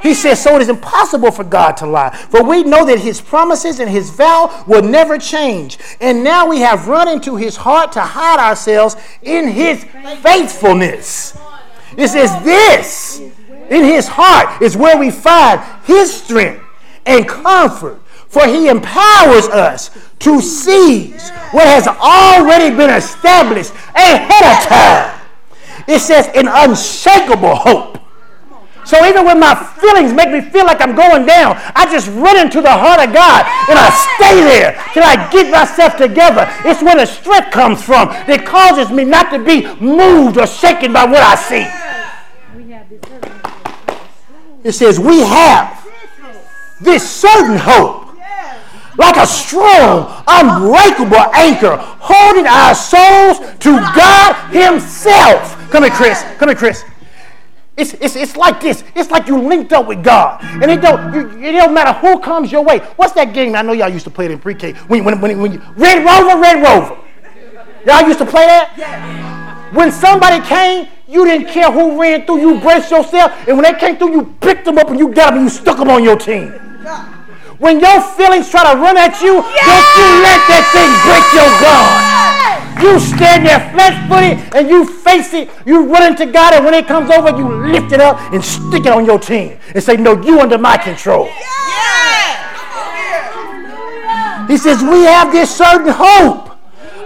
[0.02, 2.10] He says, So it is impossible for God to lie.
[2.10, 5.78] For we know that his promises and his vow will never change.
[6.02, 9.84] And now we have run into his heart to hide ourselves in his
[10.24, 11.38] faithfulness.
[11.96, 13.22] It says, This
[13.72, 16.64] in his heart is where we find his strength
[17.06, 18.00] and comfort.
[18.28, 25.22] For he empowers us to seize what has already been established ahead of time.
[25.88, 27.98] It says, an unshakable hope.
[28.86, 32.38] So even when my feelings make me feel like I'm going down, I just run
[32.38, 36.48] into the heart of God and I stay there till I get myself together.
[36.66, 40.94] It's where the strength comes from that causes me not to be moved or shaken
[40.94, 41.68] by what I see.
[42.56, 43.42] We have this other
[44.64, 45.88] It says, We have
[46.80, 48.02] this certain hope
[48.98, 55.58] like a strong, unbreakable anchor, holding our souls to God Himself.
[55.72, 56.24] Come here, Chris.
[56.38, 56.84] Come here, Chris.
[57.78, 58.84] It's, it's, it's like this.
[58.96, 60.44] It's like you linked up with God.
[60.44, 62.80] And it don't, you, it don't matter who comes your way.
[62.98, 63.56] What's that game?
[63.56, 64.74] I know y'all used to play it in pre-K.
[64.88, 66.98] When, when, when, when you, Red Rover, Red Rover.
[67.86, 69.72] Y'all used to play that?
[69.74, 73.34] When somebody came, you didn't care who ran through, you braced yourself.
[73.46, 75.50] And when they came through, you picked them up and you got them and you
[75.50, 76.54] stuck them on your team.
[77.60, 81.52] When your feelings try to run at you, don't you let that thing break your
[81.60, 82.22] guard.
[82.82, 85.50] You stand there flat footed and you face it.
[85.66, 88.86] You run into God, and when it comes over, you lift it up and stick
[88.86, 91.26] it on your team and say, No, you under my control.
[94.48, 96.58] He says, We have this certain hope,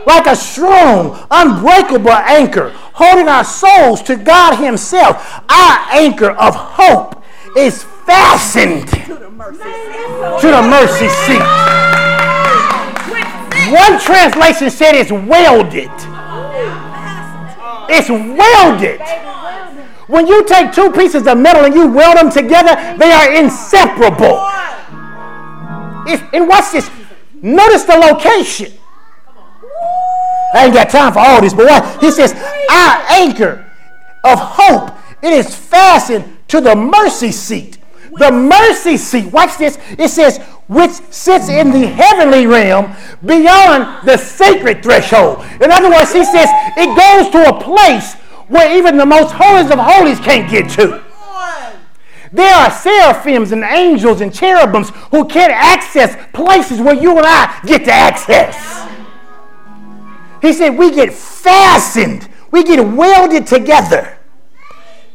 [0.05, 5.43] like a strong, unbreakable anchor, holding our souls to God Himself.
[5.49, 7.21] Our anchor of hope
[7.57, 9.29] is fastened to the
[10.63, 11.43] mercy seat.
[13.71, 15.91] One translation said it's welded.
[17.89, 19.01] It's welded.
[20.07, 24.39] When you take two pieces of metal and you weld them together, they are inseparable.
[26.31, 26.89] And watch this.
[27.41, 28.71] Notice the location.
[30.53, 32.01] I ain't got time for all this, but what?
[32.01, 33.65] He says, Our anchor
[34.23, 34.91] of hope,
[35.21, 37.77] it is fastened to the mercy seat.
[38.17, 39.77] The mercy seat, watch this.
[39.97, 45.45] It says, which sits in the heavenly realm beyond the sacred threshold.
[45.61, 48.13] In other words, he says it goes to a place
[48.47, 51.03] where even the most holiest of holies can't get to.
[52.31, 57.61] There are seraphims and angels and cherubims who can't access places where you and I
[57.65, 58.55] get to access.
[60.45, 64.17] He said, We get fastened, we get welded together.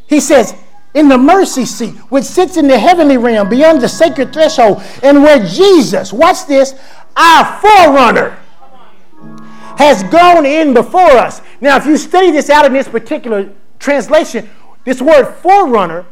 [0.08, 0.56] He says,
[0.92, 5.22] in the mercy seat, which sits in the heavenly realm beyond the sacred threshold, and
[5.22, 6.74] where Jesus, watch this,
[7.16, 8.36] our forerunner,
[9.78, 11.40] has gone in before us.
[11.60, 14.50] Now, if you study this out in this particular translation,
[14.84, 16.06] this word forerunner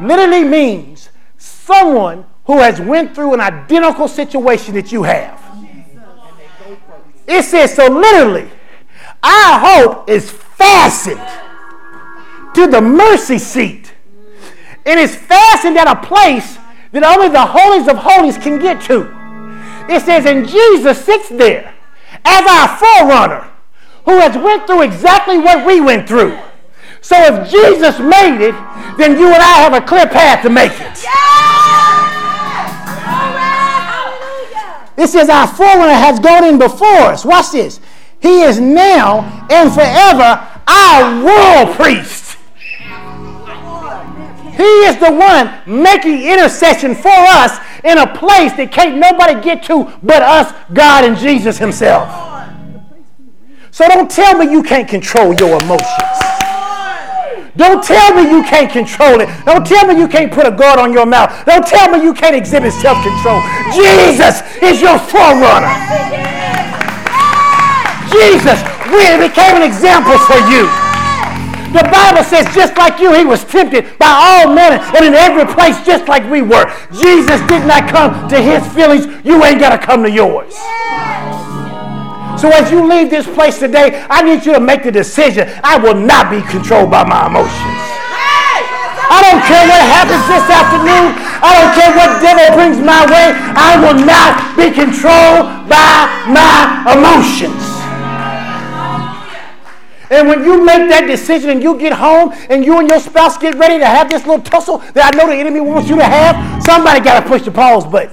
[0.00, 5.40] literally means someone who has went through an identical situation that you have.
[7.26, 8.50] It says so literally,
[9.24, 11.20] our hope is fastened
[12.54, 13.92] to the mercy seat.
[14.86, 16.58] And it's fastened at a place
[16.92, 19.08] that only the holies of holies can get to.
[19.88, 21.74] It says, and Jesus sits there
[22.24, 23.50] as our forerunner
[24.04, 26.38] who has went through exactly what we went through.
[27.00, 28.54] So if Jesus made it,
[28.98, 31.04] then you and I have a clear path to make it.
[34.96, 37.24] It says our forerunner has gone in before us.
[37.24, 37.80] Watch this.
[38.24, 39.20] He is now
[39.50, 42.38] and forever our royal priest.
[44.56, 49.62] He is the one making intercession for us in a place that can't nobody get
[49.64, 52.08] to but us, God, and Jesus Himself.
[53.70, 56.18] So don't tell me you can't control your emotions.
[57.58, 59.28] Don't tell me you can't control it.
[59.44, 61.44] Don't tell me you can't put a guard on your mouth.
[61.44, 63.42] Don't tell me you can't exhibit self control.
[63.74, 66.33] Jesus is your forerunner.
[68.14, 68.62] Jesus
[68.94, 70.70] really became an example for you.
[71.74, 75.42] The Bible says, just like you, he was tempted by all men and in every
[75.42, 76.70] place, just like we were.
[76.94, 79.10] Jesus did not come to his feelings.
[79.26, 80.54] You ain't got to come to yours.
[82.38, 85.50] So as you leave this place today, I need you to make the decision.
[85.64, 87.74] I will not be controlled by my emotions.
[89.10, 91.10] I don't care what happens this afternoon.
[91.42, 93.34] I don't care what devil brings my way.
[93.58, 97.73] I will not be controlled by my emotions.
[100.10, 103.38] And when you make that decision and you get home and you and your spouse
[103.38, 106.04] get ready to have this little tussle that I know the enemy wants you to
[106.04, 108.10] have, somebody got to push the pause button.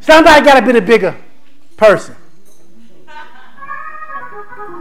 [0.00, 1.16] Somebody got to be the bigger
[1.76, 2.16] person.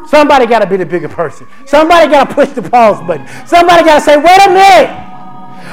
[0.08, 1.48] Somebody got to be the bigger person.
[1.66, 3.28] Somebody got to push the pause button.
[3.46, 4.90] Somebody got to say, wait a minute.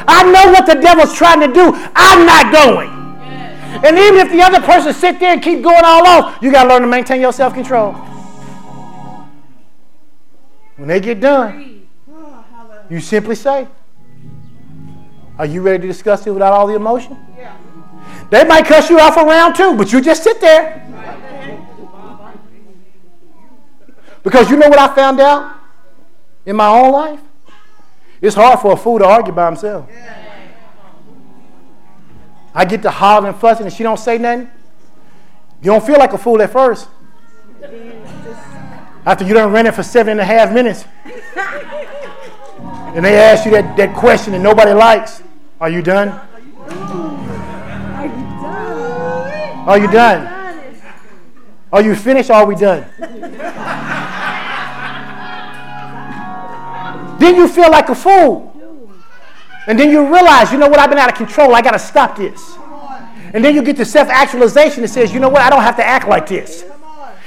[0.07, 1.72] I know what the devil's trying to do.
[1.97, 2.91] I'm not going.
[3.84, 6.64] And even if the other person sit there and keep going all off, you got
[6.64, 8.07] to learn to maintain your self-control.
[10.79, 11.89] When they get done,
[12.89, 13.66] you simply say,
[15.37, 17.18] Are you ready to discuss it without all the emotion?
[17.37, 17.57] Yeah.
[18.31, 20.85] They might cuss you off around too, but you just sit there.
[24.22, 25.57] Because you know what I found out
[26.47, 27.20] in my own life?
[28.20, 29.89] It's hard for a fool to argue by himself.
[32.55, 34.49] I get to hollering and fussing and she don't say nothing.
[35.61, 36.89] You don't feel like a fool at first.
[39.09, 40.84] After you done it for seven and a half minutes.
[42.94, 45.22] and they ask you that, that question that nobody likes.
[45.62, 46.09] Are you done?
[46.11, 46.18] Are
[48.04, 48.11] you
[48.42, 49.66] done?
[49.66, 50.28] Are you done?
[51.72, 52.84] Are you finished are we done?
[57.18, 58.54] then you feel like a fool.
[59.66, 61.54] And then you realize, you know what, I've been out of control.
[61.54, 62.59] I got to stop this.
[63.32, 65.76] And then you get the self actualization that says, you know what, I don't have
[65.76, 66.66] to act like this.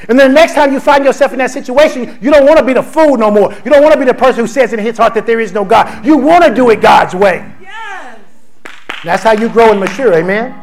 [0.09, 2.65] And then the next time you find yourself in that situation, you don't want to
[2.65, 3.53] be the fool no more.
[3.63, 5.51] You don't want to be the person who says in his heart that there is
[5.51, 6.05] no God.
[6.05, 7.49] You want to do it God's way.
[7.61, 8.19] Yes.
[9.03, 10.57] That's how you grow and mature, amen?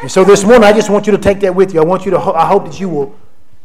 [0.00, 1.80] And so this morning, I just want you to take that with you.
[1.80, 3.16] I want you to, ho- I hope that you will,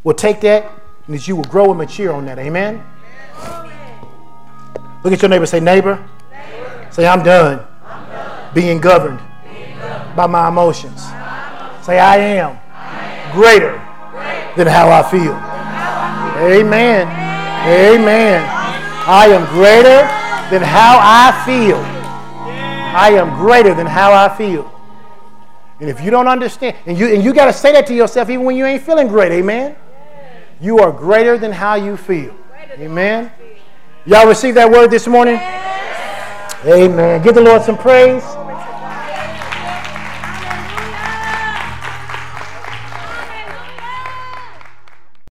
[0.04, 0.72] will take that
[1.06, 2.84] and that you will grow and mature on that, amen?
[5.04, 6.04] Look at your neighbor, say, neighbor,
[6.91, 7.66] say, I'm done,
[8.54, 9.20] Being, governed
[10.16, 11.01] by my emotions.
[11.84, 12.58] Say, I am,
[13.34, 13.76] greater,
[14.56, 15.34] than how I feel.
[16.43, 17.08] Amen.
[17.68, 18.43] Amen.
[19.06, 20.08] I am greater
[20.49, 21.78] than how I feel.
[22.95, 24.70] I am greater than how I feel.
[25.80, 28.30] And if you don't understand, and you and you got to say that to yourself
[28.30, 29.76] even when you ain't feeling great, amen.
[30.62, 32.36] You are greater than how you feel.
[32.80, 33.32] Amen.
[34.06, 35.36] Y'all receive that word this morning?
[36.66, 37.22] Amen.
[37.22, 38.24] Give the Lord some praise.